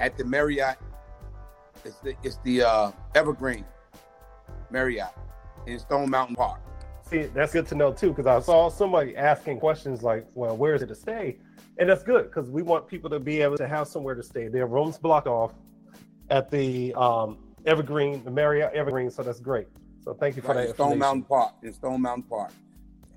at 0.00 0.16
the 0.16 0.24
Marriott 0.24 0.76
it's 1.84 1.96
the 1.96 2.14
it's 2.22 2.38
the 2.44 2.62
uh, 2.62 2.92
Evergreen 3.14 3.64
Marriott 4.70 5.12
in 5.66 5.78
Stone 5.78 6.10
Mountain 6.10 6.36
Park. 6.36 6.60
See, 7.02 7.22
that's 7.22 7.52
good 7.52 7.66
to 7.68 7.74
know 7.74 7.92
too, 7.92 8.10
because 8.10 8.26
I 8.26 8.40
saw 8.40 8.68
somebody 8.68 9.16
asking 9.16 9.60
questions 9.60 10.02
like, 10.02 10.26
"Well, 10.34 10.56
where 10.56 10.74
is 10.74 10.82
it 10.82 10.86
to 10.88 10.94
stay?" 10.94 11.38
And 11.78 11.88
that's 11.88 12.02
good 12.02 12.24
because 12.24 12.50
we 12.50 12.62
want 12.62 12.86
people 12.86 13.10
to 13.10 13.18
be 13.18 13.40
able 13.40 13.56
to 13.56 13.66
have 13.66 13.88
somewhere 13.88 14.14
to 14.14 14.22
stay. 14.22 14.48
Their 14.48 14.66
rooms 14.66 14.98
blocked 14.98 15.26
off 15.26 15.54
at 16.28 16.50
the 16.50 16.94
um, 16.94 17.38
Evergreen, 17.66 18.22
the 18.24 18.30
Marriott 18.30 18.72
Evergreen, 18.74 19.10
so 19.10 19.22
that's 19.22 19.40
great. 19.40 19.66
So 20.04 20.14
thank 20.14 20.36
you 20.36 20.42
for 20.42 20.54
right, 20.54 20.66
that. 20.68 20.74
Stone 20.74 20.98
Mountain 20.98 21.24
Park 21.24 21.52
in 21.62 21.72
Stone 21.72 22.02
Mountain 22.02 22.24
Park. 22.24 22.52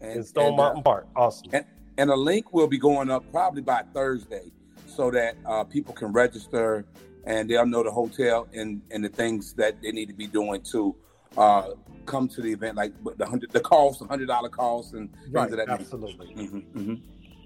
And, 0.01 0.17
in 0.17 0.23
Stone 0.23 0.47
and, 0.47 0.57
Mountain 0.57 0.79
uh, 0.79 0.83
Park, 0.83 1.07
awesome. 1.15 1.49
And, 1.53 1.65
and 1.97 2.09
a 2.09 2.15
link 2.15 2.53
will 2.53 2.67
be 2.67 2.77
going 2.77 3.09
up 3.09 3.29
probably 3.31 3.61
by 3.61 3.83
Thursday, 3.93 4.51
so 4.85 5.09
that 5.11 5.37
uh, 5.45 5.63
people 5.63 5.93
can 5.93 6.11
register 6.11 6.85
and 7.25 7.49
they'll 7.49 7.65
know 7.65 7.83
the 7.83 7.91
hotel 7.91 8.47
and 8.53 8.81
and 8.91 9.03
the 9.03 9.09
things 9.09 9.53
that 9.53 9.81
they 9.81 9.91
need 9.91 10.07
to 10.07 10.13
be 10.13 10.27
doing 10.27 10.61
to 10.71 10.95
uh, 11.37 11.69
come 12.05 12.27
to 12.27 12.41
the 12.41 12.51
event, 12.51 12.75
like 12.75 12.93
the 13.17 13.25
hundred 13.25 13.51
the 13.51 13.59
cost, 13.59 13.99
the 13.99 14.05
hundred 14.05 14.27
dollar 14.27 14.49
cost, 14.49 14.93
and 14.93 15.09
things 15.09 15.33
Right, 15.33 15.51
of 15.51 15.57
that. 15.57 15.69
absolutely. 15.69 16.27
hmm 16.27 16.59
hmm 16.59 16.95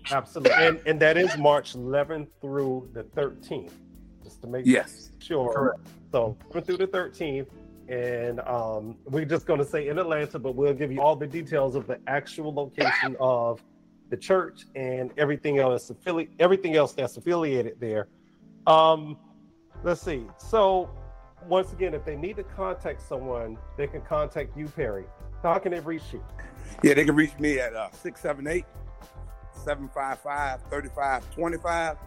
Absolutely. 0.09 0.53
And, 0.65 0.79
and 0.85 0.99
that 1.01 1.17
is 1.17 1.37
March 1.37 1.73
11th 1.73 2.29
through 2.39 2.89
the 2.93 3.03
13th, 3.03 3.73
just 4.23 4.41
to 4.41 4.47
make 4.47 4.65
Yes. 4.65 5.11
sure. 5.19 5.53
Correct. 5.53 5.79
So 6.13 6.37
11th 6.53 6.65
through 6.65 6.77
the 6.77 6.87
13th. 6.87 7.47
And 7.87 8.41
um, 8.41 8.97
we're 9.05 9.25
just 9.25 9.45
going 9.45 9.59
to 9.59 9.65
say 9.65 9.87
in 9.87 9.97
Atlanta, 9.97 10.39
but 10.39 10.55
we'll 10.55 10.73
give 10.73 10.91
you 10.91 11.01
all 11.01 11.15
the 11.15 11.27
details 11.27 11.75
of 11.75 11.87
the 11.87 11.99
actual 12.07 12.53
location 12.53 13.15
of 13.19 13.63
the 14.09 14.17
church 14.17 14.65
and 14.75 15.11
everything 15.17 15.59
else, 15.59 15.91
affili- 15.91 16.29
everything 16.39 16.75
else 16.75 16.93
that's 16.93 17.17
affiliated 17.17 17.77
there. 17.79 18.07
Um, 18.65 19.17
let's 19.83 20.01
see. 20.01 20.25
So 20.37 20.89
once 21.47 21.71
again, 21.71 21.93
if 21.93 22.03
they 22.03 22.15
need 22.15 22.35
to 22.37 22.43
contact 22.43 23.01
someone, 23.01 23.57
they 23.77 23.87
can 23.87 24.01
contact 24.01 24.57
you, 24.57 24.67
Perry. 24.67 25.05
How 25.43 25.57
can 25.59 25.71
they 25.71 25.79
reach 25.79 26.03
you? 26.11 26.23
Yeah, 26.83 26.93
they 26.93 27.05
can 27.05 27.15
reach 27.15 27.37
me 27.39 27.59
at 27.59 27.73
uh, 27.73 27.91
678 27.91 28.65
755 29.53 30.61
3525, 30.69 31.97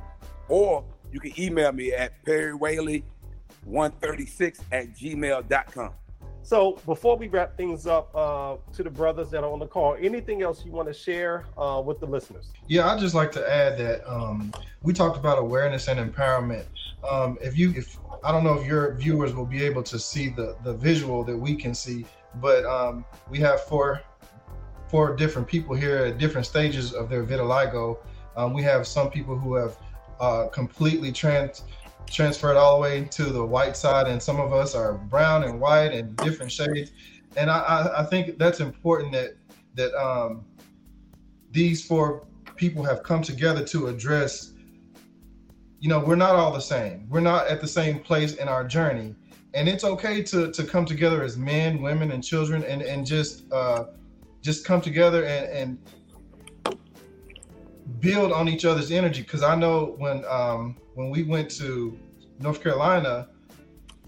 or 0.49 0.85
you 1.13 1.21
can 1.21 1.33
email 1.41 1.73
me 1.73 1.93
at 1.93 2.25
Perry 2.25 2.55
Whaley 2.55 3.05
136 3.71 4.61
at 4.73 4.93
gmail.com. 4.95 5.93
So 6.43 6.81
before 6.87 7.17
we 7.17 7.29
wrap 7.29 7.57
things 7.57 7.87
up, 7.87 8.11
uh, 8.15 8.57
to 8.73 8.83
the 8.83 8.91
brothers 8.91 9.31
that 9.31 9.45
are 9.45 9.53
on 9.53 9.59
the 9.59 9.67
call, 9.67 9.97
anything 10.01 10.43
else 10.43 10.65
you 10.65 10.73
want 10.73 10.89
to 10.89 10.95
share 10.95 11.45
uh, 11.57 11.83
with 11.85 12.01
the 12.01 12.07
listeners? 12.07 12.51
Yeah, 12.67 12.91
I'd 12.91 12.99
just 12.99 13.15
like 13.15 13.31
to 13.33 13.53
add 13.53 13.79
that 13.79 14.11
um, 14.11 14.53
we 14.83 14.93
talked 14.93 15.17
about 15.17 15.39
awareness 15.39 15.89
and 15.89 16.01
empowerment. 16.01 16.65
Um, 17.09 17.39
if 17.41 17.57
you, 17.59 17.73
if 17.77 17.99
I 18.25 18.33
don't 18.33 18.45
know 18.45 18.55
if 18.55 18.67
your 18.67 18.95
viewers 18.95 19.35
will 19.35 19.47
be 19.47 19.63
able 19.65 19.83
to 19.85 19.99
see 19.99 20.29
the 20.29 20.57
the 20.65 20.75
visual 20.75 21.25
that 21.25 21.37
we 21.37 21.55
can 21.55 21.75
see, 21.75 22.05
but 22.37 22.65
um, 22.65 23.05
we 23.31 23.39
have 23.39 23.63
four 23.65 24.03
four 24.89 25.15
different 25.15 25.47
people 25.47 25.75
here 25.75 25.99
at 25.99 26.19
different 26.19 26.47
stages 26.47 26.93
of 26.93 27.09
their 27.09 27.25
vitiligo. 27.25 27.99
Um, 28.37 28.53
we 28.53 28.63
have 28.63 28.87
some 28.87 29.11
people 29.11 29.39
who 29.39 29.55
have 29.55 29.77
uh, 30.21 30.49
completely 30.49 31.13
trans 31.13 31.65
transferred 32.07 32.57
all 32.57 32.77
the 32.77 32.83
way 32.83 33.05
to 33.05 33.25
the 33.25 33.45
white 33.45 33.77
side, 33.77 34.07
and 34.07 34.23
some 34.23 34.41
of 34.41 34.53
us 34.53 34.75
are 34.75 34.95
brown 34.95 35.45
and 35.45 35.61
white 35.61 35.93
and 35.93 36.17
different 36.17 36.51
shades. 36.51 36.93
And 37.37 37.51
I, 37.51 37.91
I, 37.99 38.03
think 38.05 38.39
that's 38.39 38.61
important 38.61 39.13
that 39.13 39.37
that 39.77 39.95
um, 39.95 40.45
these 41.53 41.85
four 41.85 42.27
people 42.57 42.83
have 42.83 43.03
come 43.03 43.23
together 43.23 43.65
to 43.65 43.87
address 43.87 44.53
you 45.81 45.89
know 45.89 45.99
we're 45.99 46.15
not 46.15 46.35
all 46.35 46.53
the 46.53 46.61
same 46.61 47.09
we're 47.09 47.21
not 47.21 47.47
at 47.47 47.61
the 47.61 47.67
same 47.67 47.99
place 47.99 48.35
in 48.35 48.49
our 48.49 48.65
journey 48.65 49.15
and 49.55 49.69
it's 49.69 49.83
okay 49.83 50.23
to 50.23 50.53
to 50.53 50.63
come 50.65 50.85
together 50.85 51.23
as 51.23 51.37
men 51.39 51.81
women 51.81 52.13
and 52.13 52.23
children 52.23 52.63
and 52.65 52.83
and 52.83 53.07
just 53.07 53.51
uh 53.53 53.85
just 54.43 54.65
come 54.65 54.81
together 54.81 55.25
and 55.25 55.47
and 55.51 55.79
build 58.01 58.33
on 58.33 58.49
each 58.49 58.65
other's 58.65 58.91
energy 58.91 59.23
because 59.23 59.43
i 59.43 59.55
know 59.55 59.95
when 59.99 60.25
um 60.27 60.77
when 60.95 61.11
we 61.11 61.23
went 61.23 61.51
to 61.51 61.99
north 62.39 62.63
carolina 62.63 63.29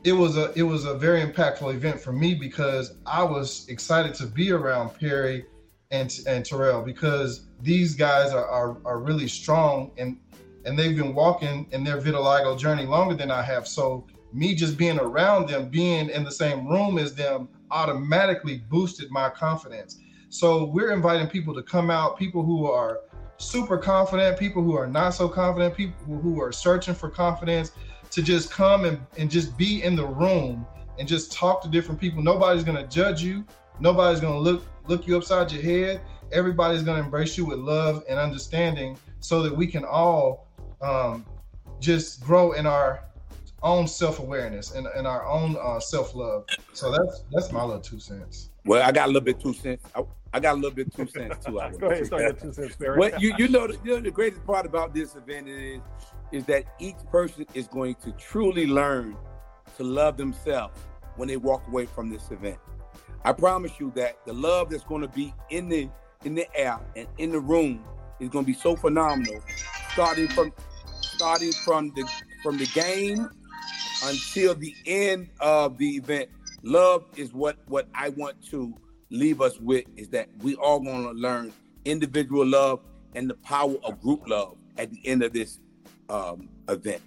it 0.05 0.13
was 0.13 0.37
a 0.37 0.53
it 0.59 0.63
was 0.63 0.85
a 0.85 0.95
very 0.95 1.23
impactful 1.23 1.73
event 1.75 2.01
for 2.01 2.13
me 2.13 2.35
because 2.35 2.95
i 3.07 3.23
was 3.23 3.69
excited 3.69 4.15
to 4.15 4.27
be 4.27 4.51
around 4.51 4.89
perry 4.99 5.47
and 5.91 6.21
and 6.27 6.45
terrell 6.45 6.83
because 6.83 7.47
these 7.61 7.95
guys 7.95 8.33
are 8.33 8.47
are, 8.47 8.77
are 8.85 8.99
really 8.99 9.29
strong 9.29 9.93
and 9.99 10.19
and 10.65 10.79
they've 10.79 10.97
been 10.97 11.15
walking 11.15 11.67
in 11.73 11.85
their 11.85 12.01
vitiligo 12.01 12.59
journey 12.59 12.85
longer 12.85 13.15
than 13.15 13.31
I 13.31 13.43
have. 13.43 13.67
So 13.67 14.07
me 14.33 14.55
just 14.55 14.77
being 14.77 14.99
around 14.99 15.49
them, 15.49 15.69
being 15.69 16.09
in 16.09 16.25
the 16.25 16.33
same 16.33 16.67
room 16.67 16.99
as 16.99 17.15
them, 17.15 17.49
automatically 17.71 18.59
boosted 18.71 19.11
my 19.11 19.29
confidence. 19.29 19.99
So 20.29 20.65
we're 20.65 20.93
inviting 20.93 21.27
people 21.27 21.55
to 21.55 21.63
come 21.63 21.91
out, 21.91 22.19
people 22.19 22.43
who 22.43 22.67
are 22.67 23.01
super 23.43 23.77
confident, 23.77 24.39
people 24.39 24.63
who 24.63 24.77
are 24.77 24.87
not 24.87 25.11
so 25.11 25.29
confident, 25.29 25.77
people 25.77 26.17
who 26.21 26.41
are 26.41 26.53
searching 26.53 26.95
for 26.95 27.11
confidence, 27.11 27.73
to 28.11 28.23
just 28.23 28.51
come 28.51 28.85
and, 28.85 29.01
and 29.19 29.31
just 29.31 29.57
be 29.57 29.83
in 29.83 29.97
the 29.97 30.07
room 30.07 30.67
and 30.99 31.09
just 31.09 31.33
talk 31.33 31.63
to 31.63 31.69
different 31.69 32.01
people. 32.01 32.23
Nobody's 32.23 32.63
gonna 32.63 32.87
judge 32.87 33.23
you. 33.23 33.45
Nobody's 33.81 34.21
gonna 34.21 34.39
look 34.39 34.65
look 34.87 35.07
you 35.07 35.17
upside 35.17 35.51
your 35.51 35.63
head. 35.63 36.01
Everybody's 36.31 36.83
gonna 36.83 37.01
embrace 37.01 37.37
you 37.37 37.45
with 37.45 37.59
love 37.59 38.05
and 38.09 38.19
understanding 38.19 38.99
so 39.21 39.43
that 39.43 39.57
we 39.57 39.67
can 39.67 39.85
all 39.85 40.47
um, 40.81 41.25
just 41.81 42.23
grow 42.23 42.53
in 42.53 42.67
our 42.67 43.05
own 43.63 43.87
self-awareness 43.87 44.73
and, 44.75 44.87
and 44.89 45.07
our 45.07 45.27
own 45.27 45.57
uh, 45.61 45.81
self-love. 45.81 46.45
So 46.73 46.91
that's 46.91 47.25
that's 47.33 47.53
my 47.53 47.63
little 47.63 47.81
two 47.81 47.99
cents. 47.99 48.51
Well, 48.65 48.83
I 48.83 48.93
got 48.93 49.07
a 49.07 49.09
little 49.09 49.23
bit 49.23 49.41
two 49.41 49.55
cents. 49.55 49.85
I, 49.95 50.03
I 50.33 50.41
got 50.41 50.55
a 50.55 50.57
little 50.57 50.71
bit 50.71 50.95
two 50.95 51.07
cents 51.07 51.45
too. 51.45 51.61
I 51.61 51.71
Go 51.79 51.89
ahead, 51.89 52.07
start 52.07 52.23
your 52.23 52.33
two 52.33 52.53
cents, 52.53 52.77
Perry. 52.77 52.99
Well, 52.99 53.11
you 53.21 53.35
you 53.37 53.49
know 53.49 53.67
the, 53.67 53.79
you 53.85 53.95
know 53.95 54.01
the 54.01 54.11
greatest 54.11 54.45
part 54.47 54.65
about 54.65 54.95
this 54.95 55.15
event 55.15 55.49
is 55.49 55.81
is 56.33 56.45
that 56.47 56.65
each 56.79 56.97
person 57.11 57.45
is 57.55 57.67
going 57.69 57.95
to 57.97 58.13
truly 58.13 58.67
learn 58.67 59.17
to 59.77 59.85
love 59.85 60.17
themselves 60.17 60.79
when 61.17 61.29
they 61.29 61.37
walk 61.37 61.67
away 61.69 61.87
from 61.87 62.09
this 62.09 62.31
event. 62.31 62.59
I 63.25 63.33
promise 63.33 63.73
you 63.79 63.93
that 63.95 64.25
the 64.25 64.33
love 64.33 64.71
that's 64.71 64.85
going 64.85 65.03
to 65.03 65.09
be 65.09 65.35
in 65.51 65.69
the 65.69 65.89
in 66.25 66.35
the 66.35 66.47
air 66.57 66.79
and 66.97 67.07
in 67.19 67.33
the 67.33 67.41
room 67.41 67.85
is 68.21 68.29
going 68.29 68.45
to 68.45 68.47
be 68.47 68.59
so 68.59 68.75
phenomenal, 68.77 69.41
starting 69.93 70.29
from 70.29 70.53
starting 71.01 71.53
from 71.65 71.93
the 71.95 72.09
from 72.43 72.57
the 72.57 72.67
game 72.67 73.29
until 74.05 74.55
the 74.55 74.75
end 74.87 75.29
of 75.41 75.77
the 75.79 75.97
event. 75.97 76.31
Love 76.63 77.05
is 77.17 77.33
what 77.33 77.59
what 77.67 77.89
I 77.95 78.09
want 78.11 78.43
to 78.51 78.75
leave 79.13 79.41
us 79.41 79.61
with 79.61 79.85
is 79.97 80.09
that 80.09 80.29
we 80.41 80.55
all 80.57 80.81
going 80.81 81.05
to 81.05 81.13
learn 81.13 81.53
individual 81.85 82.47
love 82.47 82.81
and 83.15 83.29
the 83.29 83.35
power 83.35 83.75
of 83.85 84.01
group 84.01 84.27
love 84.27 84.57
at 84.79 84.91
the 84.91 85.07
end 85.07 85.23
of 85.23 85.33
this 85.33 85.61
um, 86.09 86.49
event. 86.69 87.03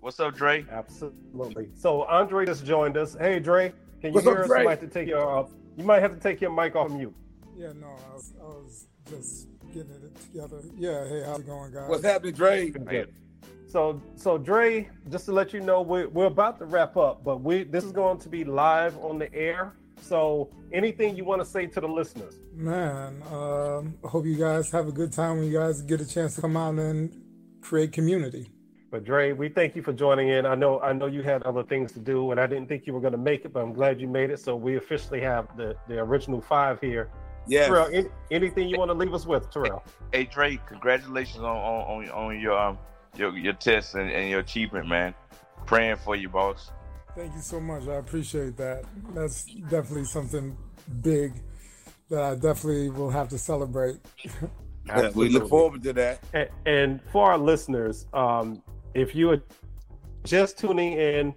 What's 0.00 0.18
up, 0.20 0.34
Dre? 0.34 0.64
Absolutely. 0.70 1.68
So 1.74 2.04
Andre 2.04 2.46
just 2.46 2.64
joined 2.64 2.96
us. 2.96 3.16
Hey, 3.18 3.38
Dre, 3.38 3.72
can 4.00 4.10
you 4.10 4.14
What's 4.14 4.26
hear 4.26 4.36
up, 4.36 4.42
us? 4.42 4.46
Dre? 4.46 4.60
You 4.60 4.64
might 4.64 4.80
have 4.80 4.80
to 4.80 4.94
take 4.94 5.08
your 5.08 5.38
uh, 5.38 5.46
you 5.76 5.84
might 5.84 6.00
have 6.00 6.14
to 6.14 6.20
take 6.20 6.40
your 6.40 6.50
mic 6.50 6.76
off 6.76 6.90
mute. 6.90 7.14
Yeah, 7.56 7.72
no, 7.80 7.88
I 7.88 8.14
was, 8.14 8.32
I 8.40 8.44
was 8.44 8.86
just 9.08 9.48
getting 9.72 9.90
it 9.92 10.14
together. 10.16 10.60
Yeah, 10.76 11.06
hey, 11.06 11.22
how's 11.24 11.40
it 11.40 11.46
going, 11.46 11.72
guys? 11.72 11.88
What's 11.88 12.04
happening, 12.04 12.34
Dre? 12.34 12.70
Good. 12.70 13.14
So, 13.68 14.02
so 14.16 14.36
Dre, 14.36 14.88
just 15.10 15.24
to 15.26 15.32
let 15.32 15.52
you 15.52 15.60
know, 15.60 15.80
we're, 15.80 16.08
we're 16.08 16.26
about 16.26 16.58
to 16.58 16.66
wrap 16.66 16.96
up, 16.96 17.24
but 17.24 17.40
we 17.40 17.64
this 17.64 17.84
is 17.84 17.92
going 17.92 18.18
to 18.18 18.28
be 18.28 18.44
live 18.44 18.96
on 18.98 19.18
the 19.18 19.32
air. 19.34 19.72
So, 20.02 20.50
anything 20.72 21.16
you 21.16 21.24
want 21.24 21.40
to 21.40 21.46
say 21.46 21.66
to 21.66 21.80
the 21.80 21.88
listeners? 21.88 22.40
Man, 22.54 23.22
um, 23.30 23.94
I 24.04 24.08
hope 24.08 24.26
you 24.26 24.36
guys 24.36 24.70
have 24.72 24.88
a 24.88 24.92
good 24.92 25.12
time 25.12 25.38
when 25.38 25.46
you 25.46 25.52
guys 25.52 25.80
get 25.82 26.00
a 26.00 26.06
chance 26.06 26.34
to 26.34 26.40
come 26.40 26.56
out 26.56 26.74
and 26.74 27.22
create 27.60 27.92
community. 27.92 28.50
But 28.90 29.04
Dre, 29.04 29.32
we 29.32 29.48
thank 29.48 29.74
you 29.74 29.82
for 29.82 29.94
joining 29.94 30.28
in. 30.28 30.44
I 30.44 30.54
know 30.54 30.78
I 30.80 30.92
know 30.92 31.06
you 31.06 31.22
had 31.22 31.42
other 31.44 31.62
things 31.62 31.92
to 31.92 31.98
do, 31.98 32.30
and 32.30 32.38
I 32.38 32.46
didn't 32.46 32.68
think 32.68 32.86
you 32.86 32.92
were 32.92 33.00
going 33.00 33.12
to 33.12 33.18
make 33.18 33.46
it, 33.46 33.52
but 33.52 33.60
I'm 33.60 33.72
glad 33.72 33.98
you 33.98 34.06
made 34.06 34.28
it. 34.28 34.38
So 34.38 34.54
we 34.54 34.76
officially 34.76 35.20
have 35.22 35.56
the 35.56 35.74
the 35.88 35.98
original 35.98 36.42
five 36.42 36.78
here. 36.78 37.08
Yeah. 37.46 37.66
Terrell, 37.66 37.88
any, 37.90 38.08
anything 38.30 38.68
you 38.68 38.78
want 38.78 38.90
to 38.90 38.94
leave 38.94 39.14
us 39.14 39.24
with, 39.24 39.50
Terrell? 39.50 39.82
Hey, 40.12 40.24
Dre, 40.24 40.60
congratulations 40.66 41.38
on 41.38 41.56
on, 41.56 42.04
on, 42.04 42.10
on 42.10 42.40
your 42.40 42.58
um 42.58 42.78
your 43.16 43.36
your 43.36 43.54
test 43.54 43.94
and, 43.94 44.10
and 44.10 44.28
your 44.28 44.40
achievement, 44.40 44.86
man. 44.86 45.14
Praying 45.64 45.96
for 45.96 46.14
you, 46.14 46.28
boss. 46.28 46.70
Thank 47.14 47.34
you 47.34 47.40
so 47.40 47.60
much. 47.60 47.86
I 47.88 47.96
appreciate 47.96 48.56
that. 48.56 48.84
That's 49.14 49.44
definitely 49.44 50.04
something 50.04 50.56
big 51.02 51.34
that 52.08 52.22
I 52.22 52.34
definitely 52.34 52.90
will 52.90 53.10
have 53.10 53.28
to 53.28 53.38
celebrate. 53.38 53.98
Yeah, 54.84 55.10
we 55.14 55.28
look 55.28 55.48
forward 55.48 55.80
to 55.84 55.92
that. 55.92 56.24
And, 56.34 56.48
and 56.66 57.00
for 57.12 57.30
our 57.30 57.38
listeners, 57.38 58.06
um, 58.12 58.62
if 58.94 59.14
you 59.14 59.30
are 59.30 59.40
just 60.24 60.58
tuning 60.58 60.94
in, 60.94 61.34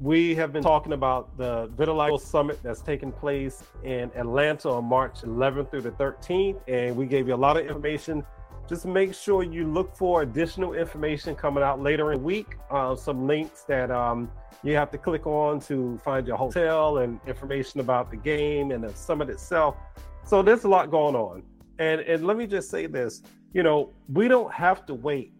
we 0.00 0.36
have 0.36 0.52
been 0.52 0.62
talking 0.62 0.92
about 0.92 1.36
the 1.36 1.68
Vitiligo 1.76 2.20
Summit 2.20 2.60
that's 2.62 2.80
taking 2.80 3.10
place 3.10 3.64
in 3.82 4.12
Atlanta 4.14 4.70
on 4.70 4.84
March 4.84 5.22
11th 5.22 5.70
through 5.72 5.80
the 5.80 5.90
13th. 5.90 6.60
And 6.68 6.96
we 6.96 7.06
gave 7.06 7.26
you 7.26 7.34
a 7.34 7.36
lot 7.36 7.56
of 7.56 7.66
information. 7.66 8.24
Just 8.68 8.84
make 8.84 9.14
sure 9.14 9.42
you 9.42 9.66
look 9.66 9.96
for 9.96 10.20
additional 10.20 10.74
information 10.74 11.34
coming 11.34 11.64
out 11.64 11.80
later 11.80 12.12
in 12.12 12.18
the 12.18 12.24
week. 12.24 12.56
Uh, 12.70 12.94
some 12.94 13.26
links 13.26 13.62
that 13.62 13.90
um, 13.90 14.30
you 14.62 14.74
have 14.74 14.90
to 14.90 14.98
click 14.98 15.26
on 15.26 15.58
to 15.60 15.96
find 16.04 16.26
your 16.26 16.36
hotel 16.36 16.98
and 16.98 17.18
information 17.26 17.80
about 17.80 18.10
the 18.10 18.16
game 18.18 18.70
and 18.70 18.84
the 18.84 18.92
summit 18.92 19.30
itself. 19.30 19.76
So 20.26 20.42
there's 20.42 20.64
a 20.64 20.68
lot 20.68 20.90
going 20.90 21.14
on. 21.14 21.42
And 21.78 22.02
and 22.02 22.26
let 22.26 22.36
me 22.36 22.46
just 22.46 22.68
say 22.68 22.84
this, 22.86 23.22
you 23.54 23.62
know, 23.62 23.94
we 24.12 24.28
don't 24.28 24.52
have 24.52 24.84
to 24.86 24.94
wait 24.94 25.32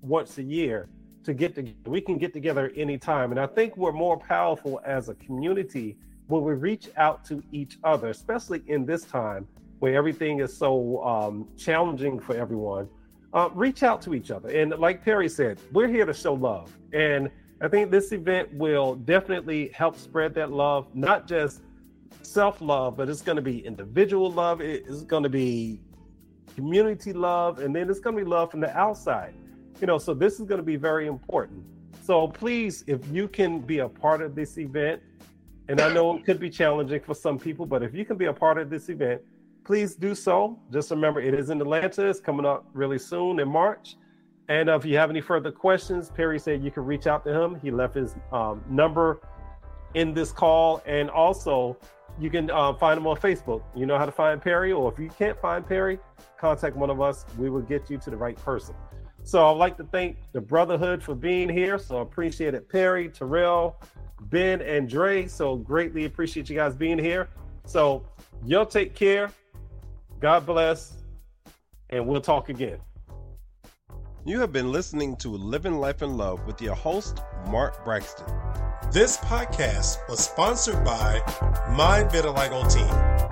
once 0.00 0.38
a 0.38 0.42
year 0.42 0.88
to 1.24 1.34
get 1.34 1.56
to 1.56 1.74
we 1.86 2.00
can 2.00 2.16
get 2.16 2.32
together 2.32 2.72
anytime. 2.76 3.32
And 3.32 3.40
I 3.40 3.46
think 3.48 3.76
we're 3.76 3.90
more 3.90 4.16
powerful 4.16 4.80
as 4.84 5.08
a 5.08 5.14
community 5.14 5.96
when 6.28 6.42
we 6.44 6.52
reach 6.52 6.90
out 6.96 7.24
to 7.24 7.42
each 7.50 7.78
other, 7.82 8.10
especially 8.10 8.62
in 8.68 8.86
this 8.86 9.02
time 9.02 9.48
where 9.80 9.94
everything 9.94 10.40
is 10.40 10.56
so 10.56 11.02
um, 11.04 11.48
challenging 11.56 12.18
for 12.20 12.36
everyone. 12.36 12.88
uh, 13.32 13.50
reach 13.54 13.82
out 13.82 14.00
to 14.02 14.14
each 14.14 14.30
other. 14.30 14.48
And 14.48 14.72
like 14.78 15.04
Perry 15.04 15.28
said, 15.28 15.60
we're 15.72 15.88
here 15.88 16.06
to 16.06 16.14
show 16.14 16.34
love. 16.34 16.76
And 16.92 17.30
I 17.60 17.68
think 17.68 17.90
this 17.90 18.12
event 18.12 18.52
will 18.54 18.94
definitely 18.96 19.70
help 19.74 19.96
spread 19.98 20.34
that 20.34 20.52
love, 20.52 20.88
not 20.94 21.28
just 21.28 21.62
self 22.22 22.60
love, 22.60 22.96
but 22.96 23.08
it's 23.08 23.22
going 23.22 23.36
to 23.36 23.42
be 23.42 23.64
individual 23.66 24.30
love. 24.32 24.60
It's 24.60 25.02
going 25.02 25.22
to 25.24 25.28
be 25.28 25.80
community 26.56 27.12
love, 27.12 27.60
and 27.60 27.74
then 27.76 27.90
it's 27.90 28.00
going 28.00 28.16
to 28.16 28.24
be 28.24 28.28
love 28.28 28.50
from 28.50 28.60
the 28.60 28.76
outside. 28.76 29.34
You 29.80 29.86
know, 29.86 29.98
so 29.98 30.14
this 30.14 30.40
is 30.40 30.46
going 30.46 30.58
to 30.58 30.64
be 30.66 30.76
very 30.76 31.06
important. 31.06 31.64
So 32.02 32.28
please, 32.28 32.84
if 32.86 33.06
you 33.08 33.28
can 33.28 33.60
be 33.60 33.80
a 33.80 33.88
part 33.88 34.22
of 34.22 34.34
this 34.34 34.58
event, 34.58 35.02
and 35.68 35.80
I 35.80 35.92
know 35.92 36.16
it 36.16 36.24
could 36.24 36.40
be 36.40 36.50
challenging 36.50 37.00
for 37.00 37.14
some 37.14 37.38
people, 37.38 37.66
but 37.66 37.82
if 37.82 37.94
you 37.94 38.04
can 38.04 38.16
be 38.16 38.26
a 38.26 38.32
part 38.32 38.58
of 38.58 38.70
this 38.70 38.88
event, 38.88 39.22
please 39.66 39.96
do 39.96 40.14
so. 40.14 40.56
Just 40.72 40.92
remember, 40.92 41.20
it 41.20 41.34
is 41.34 41.50
in 41.50 41.60
Atlanta. 41.60 42.06
It's 42.06 42.20
coming 42.20 42.46
up 42.46 42.64
really 42.72 43.00
soon 43.00 43.40
in 43.40 43.48
March. 43.48 43.96
And 44.48 44.70
uh, 44.70 44.76
if 44.76 44.84
you 44.84 44.96
have 44.96 45.10
any 45.10 45.20
further 45.20 45.50
questions, 45.50 46.08
Perry 46.08 46.38
said 46.38 46.62
you 46.62 46.70
can 46.70 46.84
reach 46.84 47.08
out 47.08 47.24
to 47.24 47.34
him. 47.34 47.56
He 47.56 47.72
left 47.72 47.96
his 47.96 48.14
um, 48.32 48.62
number 48.70 49.20
in 49.94 50.14
this 50.14 50.30
call. 50.30 50.80
And 50.86 51.10
also, 51.10 51.76
you 52.20 52.30
can 52.30 52.48
uh, 52.48 52.74
find 52.74 52.96
him 52.96 53.08
on 53.08 53.16
Facebook. 53.16 53.62
You 53.74 53.86
know 53.86 53.98
how 53.98 54.06
to 54.06 54.12
find 54.12 54.40
Perry, 54.40 54.70
or 54.70 54.90
if 54.92 55.00
you 55.00 55.08
can't 55.08 55.38
find 55.40 55.66
Perry, 55.66 55.98
contact 56.38 56.76
one 56.76 56.88
of 56.88 57.00
us. 57.00 57.26
We 57.36 57.50
will 57.50 57.62
get 57.62 57.90
you 57.90 57.98
to 57.98 58.08
the 58.10 58.16
right 58.16 58.36
person. 58.36 58.76
So 59.24 59.50
I'd 59.50 59.58
like 59.58 59.76
to 59.78 59.84
thank 59.84 60.16
the 60.32 60.40
Brotherhood 60.40 61.02
for 61.02 61.16
being 61.16 61.48
here. 61.48 61.76
So 61.76 61.98
appreciate 61.98 62.54
it, 62.54 62.68
Perry, 62.68 63.08
Terrell, 63.08 63.82
Ben, 64.30 64.62
and 64.62 64.88
Dre. 64.88 65.26
So 65.26 65.56
greatly 65.56 66.04
appreciate 66.04 66.48
you 66.48 66.54
guys 66.54 66.76
being 66.76 67.00
here. 67.00 67.28
So 67.64 68.06
y'all 68.44 68.64
take 68.64 68.94
care. 68.94 69.32
God 70.20 70.46
bless, 70.46 70.94
and 71.90 72.06
we'll 72.06 72.20
talk 72.20 72.48
again. 72.48 72.78
You 74.24 74.40
have 74.40 74.52
been 74.52 74.72
listening 74.72 75.16
to 75.16 75.28
Living 75.28 75.74
Life 75.74 76.02
in 76.02 76.16
Love 76.16 76.46
with 76.46 76.60
your 76.60 76.74
host, 76.74 77.20
Mark 77.48 77.84
Braxton. 77.84 78.26
This 78.90 79.18
podcast 79.18 79.98
was 80.08 80.20
sponsored 80.20 80.84
by 80.84 81.20
My 81.70 82.02
Vitiligo 82.02 82.72
Team 82.72 83.25